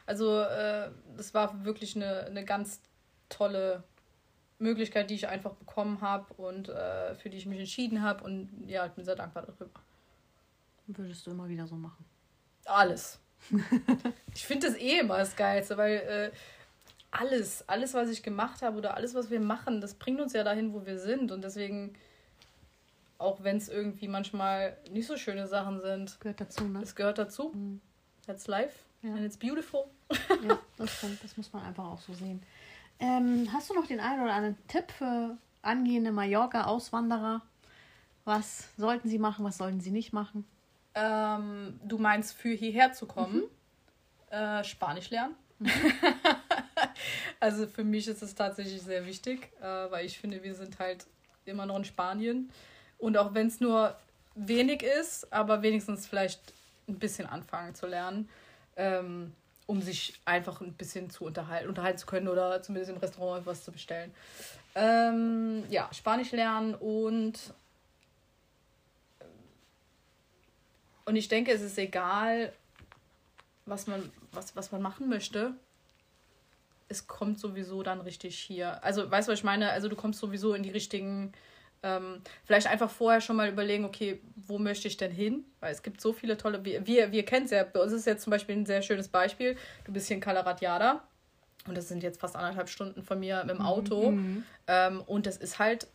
[0.05, 2.81] also äh, das war wirklich eine, eine ganz
[3.29, 3.83] tolle
[4.59, 8.23] Möglichkeit, die ich einfach bekommen habe und äh, für die ich mich entschieden habe.
[8.23, 9.81] Und ja, ich bin sehr dankbar darüber.
[10.87, 12.05] Würdest du immer wieder so machen?
[12.65, 13.19] Alles.
[14.33, 16.31] ich finde das eh immer das Geilste, weil äh,
[17.11, 20.43] alles, alles, was ich gemacht habe oder alles, was wir machen, das bringt uns ja
[20.43, 21.31] dahin, wo wir sind.
[21.31, 21.95] Und deswegen,
[23.17, 26.81] auch wenn es irgendwie manchmal nicht so schöne Sachen sind, gehört dazu, ne?
[26.81, 27.51] Es gehört dazu.
[27.53, 27.81] Mhm.
[28.25, 28.75] That's life.
[29.01, 29.11] Ja.
[29.11, 29.85] And it's beautiful.
[30.47, 31.23] ja, das stimmt.
[31.23, 32.41] Das muss man einfach auch so sehen.
[32.99, 37.41] Ähm, hast du noch den einen oder anderen Tipp für angehende Mallorca-Auswanderer?
[38.23, 40.45] Was sollten sie machen, was sollten sie nicht machen?
[40.95, 43.43] Ähm, du meinst, für hierher zu kommen,
[44.31, 44.35] mhm.
[44.35, 45.35] äh, Spanisch lernen?
[45.59, 45.69] Mhm.
[47.39, 51.05] also für mich ist es tatsächlich sehr wichtig, äh, weil ich finde, wir sind halt
[51.45, 52.49] immer noch in Spanien.
[52.97, 53.95] Und auch wenn es nur
[54.35, 56.53] wenig ist, aber wenigstens vielleicht
[56.87, 58.29] ein bisschen anfangen zu lernen.
[58.75, 59.33] Ähm,
[59.67, 63.63] um sich einfach ein bisschen zu unterhalten, unterhalten zu können oder zumindest im Restaurant etwas
[63.63, 64.13] zu bestellen.
[64.75, 67.53] Ähm, ja, Spanisch lernen und
[71.05, 72.51] und ich denke, es ist egal,
[73.65, 75.53] was man, was, was man machen möchte.
[76.87, 78.83] Es kommt sowieso dann richtig hier.
[78.83, 79.71] Also, weißt du, was ich meine?
[79.71, 81.33] Also, du kommst sowieso in die richtigen
[81.83, 85.45] ähm, vielleicht einfach vorher schon mal überlegen, okay, wo möchte ich denn hin?
[85.59, 88.05] Weil es gibt so viele tolle, wir, wir, wir kennen es ja, bei uns ist
[88.05, 89.55] jetzt zum Beispiel ein sehr schönes Beispiel.
[89.83, 91.03] Du bist hier in Kalaratjada
[91.67, 94.11] und das sind jetzt fast anderthalb Stunden von mir mit dem mhm, Auto.
[94.11, 94.43] Mhm.
[94.67, 95.87] Ähm, und das ist halt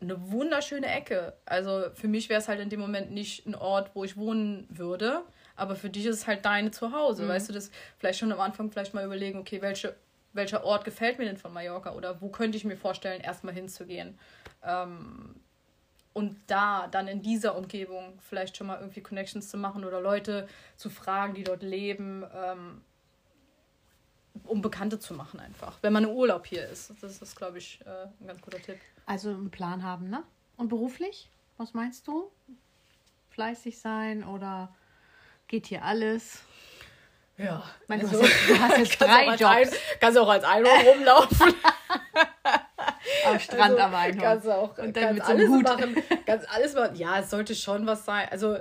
[0.00, 1.34] eine wunderschöne Ecke.
[1.46, 4.66] Also für mich wäre es halt in dem Moment nicht ein Ort, wo ich wohnen
[4.68, 5.22] würde.
[5.56, 7.24] Aber für dich ist es halt deine Zuhause.
[7.24, 7.28] Mhm.
[7.28, 9.94] Weißt du, das vielleicht schon am Anfang vielleicht mal überlegen, okay, welche,
[10.36, 14.18] welcher Ort gefällt mir denn von Mallorca oder wo könnte ich mir vorstellen, erstmal hinzugehen.
[14.62, 15.36] Ähm,
[16.12, 20.48] und da dann in dieser Umgebung vielleicht schon mal irgendwie Connections zu machen oder Leute
[20.76, 22.80] zu fragen, die dort leben, ähm,
[24.44, 26.94] um Bekannte zu machen einfach, wenn man im Urlaub hier ist.
[27.02, 28.78] Das ist, glaube ich, äh, ein ganz guter Tipp.
[29.04, 30.22] Also einen Plan haben, ne?
[30.56, 31.28] Und beruflich?
[31.58, 32.30] Was meinst du?
[33.30, 34.74] Fleißig sein oder
[35.48, 36.42] geht hier alles?
[37.38, 37.62] Ja.
[37.86, 39.42] Du, also, hast jetzt, du hast jetzt drei Jobs.
[39.44, 39.68] Ein,
[40.00, 41.54] kannst auch als Einhorn rumlaufen.
[43.26, 44.20] Am Strand also, am Einhorn.
[44.20, 45.62] Kannst auch und dann mit so alles Hut.
[45.62, 45.96] machen.
[46.26, 46.96] Kannst alles machen.
[46.96, 48.28] Ja, es sollte schon was sein.
[48.30, 48.58] Also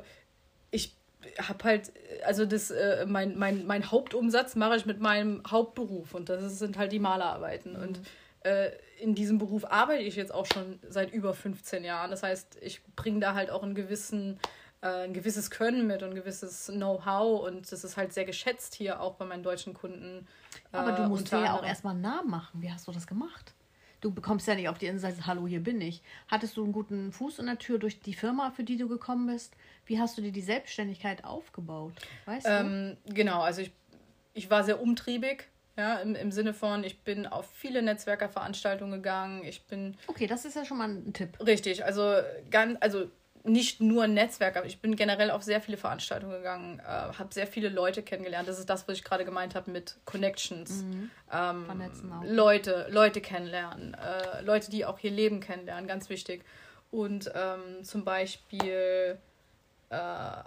[0.72, 0.96] ich
[1.40, 1.92] habe halt,
[2.26, 6.78] also das, äh, mein, mein, mein Hauptumsatz mache ich mit meinem Hauptberuf und das sind
[6.78, 7.74] halt die Malerarbeiten.
[7.74, 7.82] Mhm.
[7.82, 8.02] Und
[8.44, 12.12] äh, in diesem Beruf arbeite ich jetzt auch schon seit über 15 Jahren.
[12.12, 14.40] Das heißt, ich bringe da halt auch einen gewissen
[14.86, 19.02] ein gewisses Können mit und ein gewisses Know-how und das ist halt sehr geschätzt hier
[19.02, 20.28] auch bei meinen deutschen Kunden.
[20.72, 22.62] Aber du musst dir ja auch erstmal einen Namen machen.
[22.62, 23.54] Wie hast du das gemacht?
[24.02, 26.04] Du bekommst ja nicht auf die Insel, hallo, hier bin ich.
[26.28, 29.26] Hattest du einen guten Fuß in der Tür durch die Firma, für die du gekommen
[29.28, 29.56] bist?
[29.86, 31.94] Wie hast du dir die Selbstständigkeit aufgebaut?
[32.26, 33.14] Weißt ähm, du?
[33.14, 33.72] Genau, also ich,
[34.34, 35.48] ich war sehr umtriebig.
[35.78, 39.44] Ja, im, im Sinne von, ich bin auf viele Netzwerkerveranstaltungen gegangen.
[39.44, 39.98] Ich bin.
[40.08, 41.38] Okay, das ist ja schon mal ein Tipp.
[41.46, 42.14] Richtig, also
[42.50, 43.10] ganz, also
[43.46, 47.48] nicht nur Netzwerk, aber ich bin generell auf sehr viele Veranstaltungen gegangen, äh, habe sehr
[47.48, 48.48] viele Leute kennengelernt.
[48.48, 50.84] Das ist das, was ich gerade gemeint habe mit Connections.
[50.84, 51.12] Mhm.
[51.32, 51.66] Ähm,
[52.24, 56.44] Leute, Leute kennenlernen, äh, Leute, die auch hier leben, kennenlernen, ganz wichtig.
[56.92, 59.18] Und ähm, zum Beispiel
[59.90, 59.96] äh,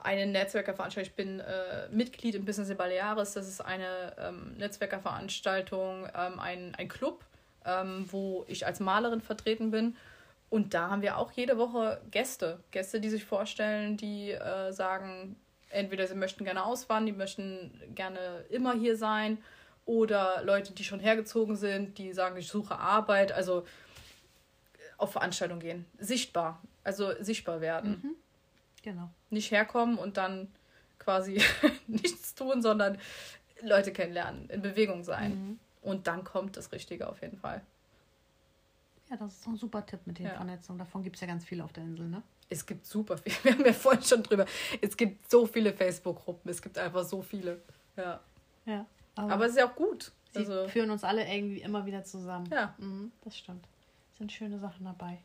[0.03, 6.09] eine Netzwerkerveranstaltung, ich bin äh, Mitglied im Business in Baleares, das ist eine ähm, Netzwerkerveranstaltung,
[6.15, 7.25] ähm, ein, ein Club,
[7.65, 9.97] ähm, wo ich als Malerin vertreten bin.
[10.51, 12.61] Und da haben wir auch jede Woche Gäste.
[12.71, 15.37] Gäste, die sich vorstellen, die äh, sagen,
[15.71, 19.39] entweder sie möchten gerne auswandern, die möchten gerne immer hier sein.
[19.85, 23.33] Oder Leute, die schon hergezogen sind, die sagen, ich suche Arbeit.
[23.33, 23.65] Also
[24.99, 25.87] auf Veranstaltungen gehen.
[25.99, 26.61] Sichtbar.
[26.85, 28.01] Also sichtbar werden.
[28.03, 28.15] Mhm.
[28.83, 29.11] Genau.
[29.31, 30.49] Nicht herkommen und dann
[30.99, 31.41] quasi
[31.87, 32.99] nichts tun, sondern
[33.63, 35.31] Leute kennenlernen, in Bewegung sein.
[35.31, 35.59] Mhm.
[35.83, 37.63] Und dann kommt das Richtige auf jeden Fall.
[39.11, 40.35] Ja, das ist ein super Tipp mit den Ja.
[40.35, 40.79] Vernetzungen.
[40.79, 42.23] Davon gibt es ja ganz viel auf der Insel, ne?
[42.51, 43.33] Es gibt super viel.
[43.43, 44.45] Wir haben ja vorhin schon drüber.
[44.81, 46.51] Es gibt so viele Facebook-Gruppen.
[46.51, 47.63] Es gibt einfach so viele.
[47.97, 48.21] Ja.
[48.67, 48.87] Ja.
[49.17, 50.13] Aber es ist ja auch gut.
[50.33, 52.49] sie Also, führen uns alle irgendwie immer wieder zusammen.
[52.53, 52.75] ja.
[52.79, 53.67] Mhm, das stimmt.
[54.13, 55.19] Es sind schöne Sachen dabei.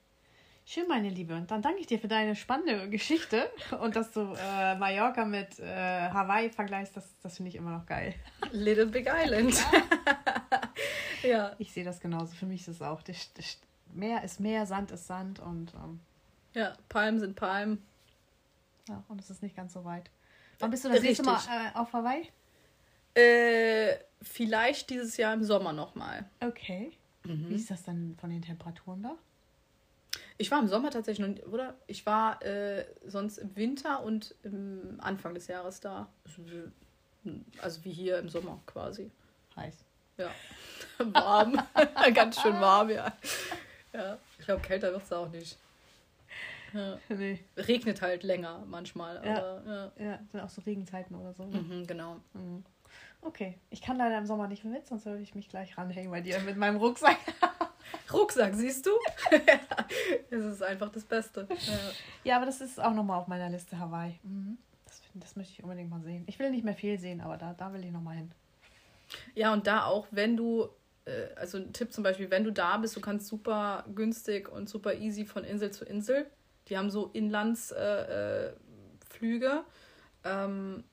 [0.65, 1.36] Schön, meine Liebe.
[1.36, 3.49] Und dann danke ich dir für deine spannende Geschichte
[3.81, 6.95] und dass du äh, Mallorca mit äh, Hawaii vergleichst.
[6.95, 8.15] Das, das finde ich immer noch geil.
[8.53, 9.61] Little Big Island.
[11.23, 11.53] ja.
[11.59, 12.34] Ich sehe das genauso.
[12.36, 13.01] Für mich ist es auch.
[13.03, 13.57] Das, das
[13.96, 16.00] Meer ist Meer, Sand ist Sand und, ähm,
[16.54, 17.84] Ja, Palmen sind Palmen.
[18.89, 20.10] ja, und es ist nicht ganz so weit.
[20.60, 22.30] Wann bist du das nächste Mal äh, auf Hawaii?
[23.16, 26.26] Äh, vielleicht dieses Jahr im Sommer nochmal.
[26.41, 26.91] Okay.
[27.26, 29.16] Wie ist das denn von den Temperaturen da?
[30.38, 31.76] Ich war im Sommer tatsächlich noch, nicht- oder?
[31.88, 36.10] Ich war äh, sonst im Winter und im Anfang des Jahres da.
[36.26, 39.10] Also wie- Also wie hier im Sommer quasi.
[39.56, 39.86] Heiß.
[40.18, 40.32] Ja.
[41.14, 41.62] Warm.
[42.14, 43.14] Ganz schön warm, ja.
[43.94, 44.18] Ja.
[44.39, 45.58] Ich glaube, kälter wird es auch nicht.
[46.74, 46.98] Ja.
[47.10, 47.39] Nee.
[47.56, 49.24] Regnet halt länger manchmal.
[49.26, 49.38] Ja.
[49.38, 49.91] Aber, ja.
[50.04, 51.46] Ja, sind auch so Regenzeiten oder so.
[51.46, 51.62] Ne?
[51.62, 52.18] Mhm, genau.
[52.34, 52.64] Mhm.
[53.22, 53.58] Okay.
[53.70, 56.39] Ich kann leider im Sommer nicht mit, sonst würde ich mich gleich ranhängen bei dir
[56.39, 57.18] mit meinem Rucksack.
[58.14, 58.91] Rucksack, siehst du?
[60.30, 61.48] Es ist einfach das Beste.
[61.50, 61.80] Ja.
[62.24, 64.20] Ja, aber das ist auch nochmal auf meiner Liste Hawaii.
[64.24, 64.58] Mhm.
[64.86, 66.24] Das, das möchte ich unbedingt mal sehen.
[66.28, 68.32] Ich will nicht mehr viel sehen, aber da, da will ich nochmal hin.
[69.36, 70.70] Ja, und da auch, wenn du,
[71.06, 74.70] äh, also ein Tipp zum Beispiel, wenn du da bist, du kannst super günstig und
[74.70, 76.26] super easy von Insel zu Insel.
[76.70, 79.64] Die haben so Inlandsflüge äh, Flüge,
[80.24, 80.84] ähm,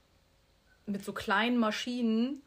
[0.87, 2.43] mit so kleinen Maschinen,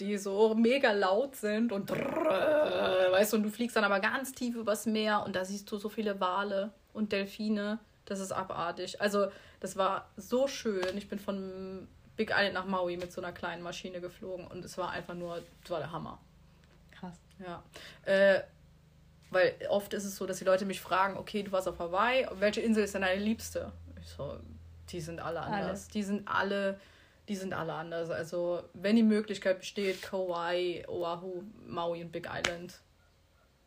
[0.00, 4.56] die so mega laut sind und weißt du, und du fliegst dann aber ganz tief
[4.56, 7.78] übers Meer und da siehst du so viele Wale und Delfine.
[8.04, 9.00] Das ist abartig.
[9.00, 9.28] Also,
[9.60, 10.96] das war so schön.
[10.96, 11.86] Ich bin von
[12.16, 15.40] Big Island nach Maui mit so einer kleinen Maschine geflogen und es war einfach nur,
[15.62, 16.20] es war der Hammer.
[17.02, 17.18] Krass.
[17.40, 17.62] Ja.
[18.04, 18.42] Äh,
[19.30, 22.26] weil oft ist es so, dass die Leute mich fragen, okay, du warst auf Hawaii,
[22.38, 23.72] welche Insel ist denn deine liebste?
[24.00, 24.38] Ich so,
[24.90, 25.88] die sind alle anders.
[25.88, 26.78] Die sind alle,
[27.28, 28.10] die sind alle anders.
[28.10, 32.78] Also, wenn die Möglichkeit besteht, Kauai, Oahu, Maui und Big Island.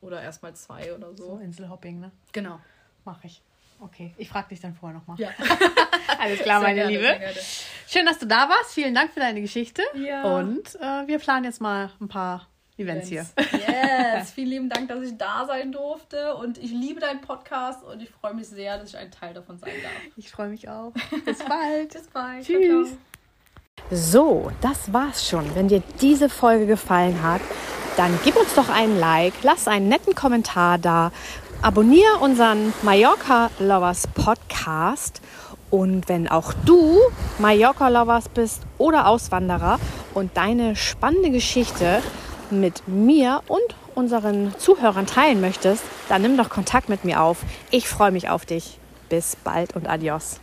[0.01, 1.37] Oder erstmal zwei oder So, so.
[1.39, 2.11] Inselhopping, ne?
[2.31, 2.59] Genau.
[3.03, 3.41] Mach ich.
[3.79, 4.13] Okay.
[4.17, 5.19] Ich frage dich dann vorher nochmal.
[5.19, 5.29] Ja.
[6.19, 7.41] Alles klar, Sehr meine gerne, Liebe.
[7.87, 8.73] Schön, dass du da warst.
[8.73, 9.81] Vielen Dank für deine Geschichte.
[9.95, 10.37] Ja.
[10.37, 12.47] Und äh, wir planen jetzt mal ein paar
[12.77, 13.25] Events hier.
[13.37, 16.35] Yes, vielen lieben Dank, dass ich da sein durfte.
[16.35, 19.57] Und ich liebe deinen Podcast und ich freue mich sehr, dass ich ein Teil davon
[19.57, 19.91] sein darf.
[20.17, 20.91] Ich freue mich auch.
[21.25, 21.89] Bis bald.
[21.93, 22.45] Bis bald.
[22.45, 22.67] Tschüss.
[22.67, 22.97] Ciao, ciao.
[23.91, 25.53] So, das war's schon.
[25.55, 27.41] Wenn dir diese Folge gefallen hat,
[27.97, 31.11] dann gib uns doch einen Like, lass einen netten Kommentar da,
[31.61, 35.21] abonniere unseren Mallorca Lovers Podcast
[35.69, 36.99] und wenn auch du
[37.39, 39.79] Mallorca Lovers bist oder Auswanderer
[40.13, 42.01] und deine spannende Geschichte
[42.59, 47.39] mit mir und unseren Zuhörern teilen möchtest, dann nimm doch Kontakt mit mir auf.
[47.71, 48.77] Ich freue mich auf dich.
[49.09, 50.39] Bis bald und adios.